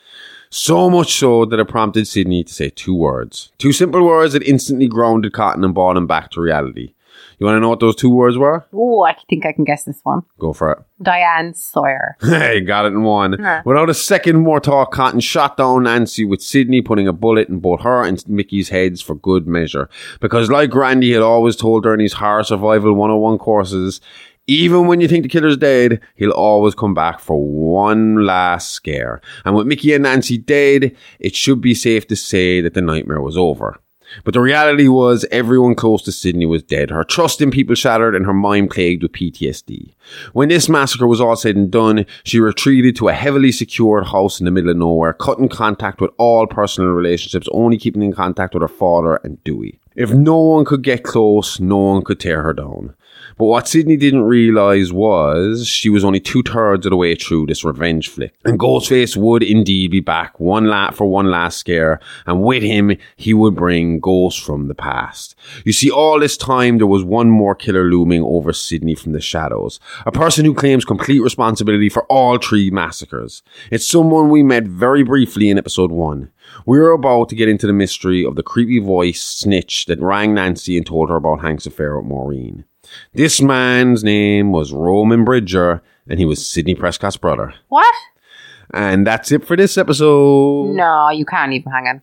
[0.49, 3.51] So much so that it prompted Sidney to say two words.
[3.57, 6.93] Two simple words that instantly grounded Cotton and brought him back to reality.
[7.41, 8.63] You want to know what those two words were?
[8.71, 10.21] Oh, I think I can guess this one.
[10.37, 10.77] Go for it.
[11.01, 12.15] Diane Sawyer.
[12.21, 13.35] Hey, got it in one.
[13.39, 13.63] Yeah.
[13.65, 17.59] Without a second more talk, Cotton shot down Nancy with Sidney putting a bullet in
[17.59, 19.89] both her and Mickey's heads for good measure.
[20.19, 24.01] Because like Randy had always told her in his horror survival 101 courses,
[24.45, 29.19] even when you think the killer's dead, he'll always come back for one last scare.
[29.45, 33.21] And with Mickey and Nancy dead, it should be safe to say that the nightmare
[33.21, 33.79] was over.
[34.23, 38.15] But the reality was everyone close to Sidney was dead, her trust in people shattered,
[38.15, 39.93] and her mind plagued with PTSD.
[40.33, 44.39] When this massacre was all said and done, she retreated to a heavily secured house
[44.39, 48.53] in the middle of nowhere, cutting contact with all personal relationships, only keeping in contact
[48.53, 49.79] with her father and Dewey.
[49.95, 52.95] If no one could get close, no one could tear her down.
[53.37, 57.47] But what Sidney didn't realise was she was only two thirds of the way through
[57.47, 58.33] this revenge flick.
[58.45, 62.97] And Ghostface would indeed be back one la- for one last scare, and with him,
[63.15, 65.35] he would bring ghosts from the past.
[65.65, 69.21] You see, all this time, there was one more killer looming over Sidney from the
[69.21, 69.79] shadows.
[70.05, 73.43] A person who claims complete responsibility for all three massacres.
[73.71, 76.31] It's someone we met very briefly in episode one.
[76.65, 80.77] We're about to get into the mystery of the creepy voice snitch that rang Nancy
[80.77, 82.65] and told her about Hank's affair with Maureen.
[83.13, 87.53] This man's name was Roman Bridger, and he was Sidney Prescott's brother.
[87.69, 87.95] What?
[88.73, 90.75] And that's it for this episode.
[90.75, 92.01] No, you can't even hang on.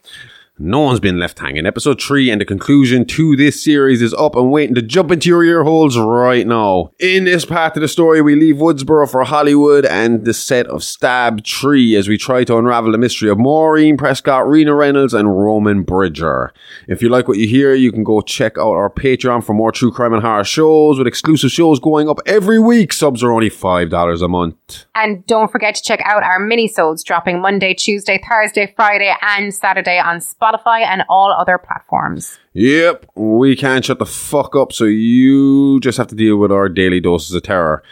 [0.61, 1.67] No one's been left hanging.
[1.67, 5.29] Episode 3 and the conclusion to this series is up and waiting to jump into
[5.29, 6.91] your ear holes right now.
[6.99, 10.83] In this part of the story, we leave Woodsboro for Hollywood and the set of
[10.83, 15.39] Stab 3 as we try to unravel the mystery of Maureen Prescott, Rina Reynolds, and
[15.39, 16.53] Roman Bridger.
[16.89, 19.71] If you like what you hear, you can go check out our Patreon for more
[19.71, 22.93] true crime and horror shows with exclusive shows going up every week.
[22.93, 24.87] Subs are only $5 a month.
[24.97, 30.01] And don't forget to check out our mini-sodes dropping Monday, Tuesday, Thursday, Friday, and Saturday
[30.01, 32.39] on Spotify and all other platforms.
[32.55, 36.69] Yep, we can't shut the fuck up, so you just have to deal with our
[36.69, 37.85] daily doses of terror.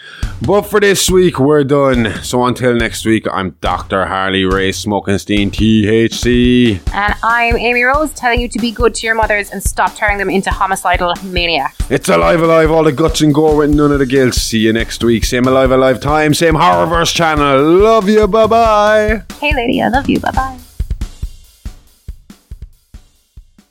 [0.44, 2.12] But for this week, we're done.
[2.22, 4.06] So until next week, I'm Dr.
[4.06, 6.80] Harley Ray Smokenstein, THC.
[6.92, 10.18] And I'm Amy Rose telling you to be good to your mothers and stop turning
[10.18, 11.76] them into homicidal maniacs.
[11.90, 14.34] It's Alive Alive, all the guts and gore with none of the guilt.
[14.34, 15.24] See you next week.
[15.24, 17.62] Same Alive Alive time, same Horrorverse channel.
[17.62, 19.22] Love you, bye bye.
[19.40, 20.18] Hey lady, I love you.
[20.18, 20.58] Bye bye.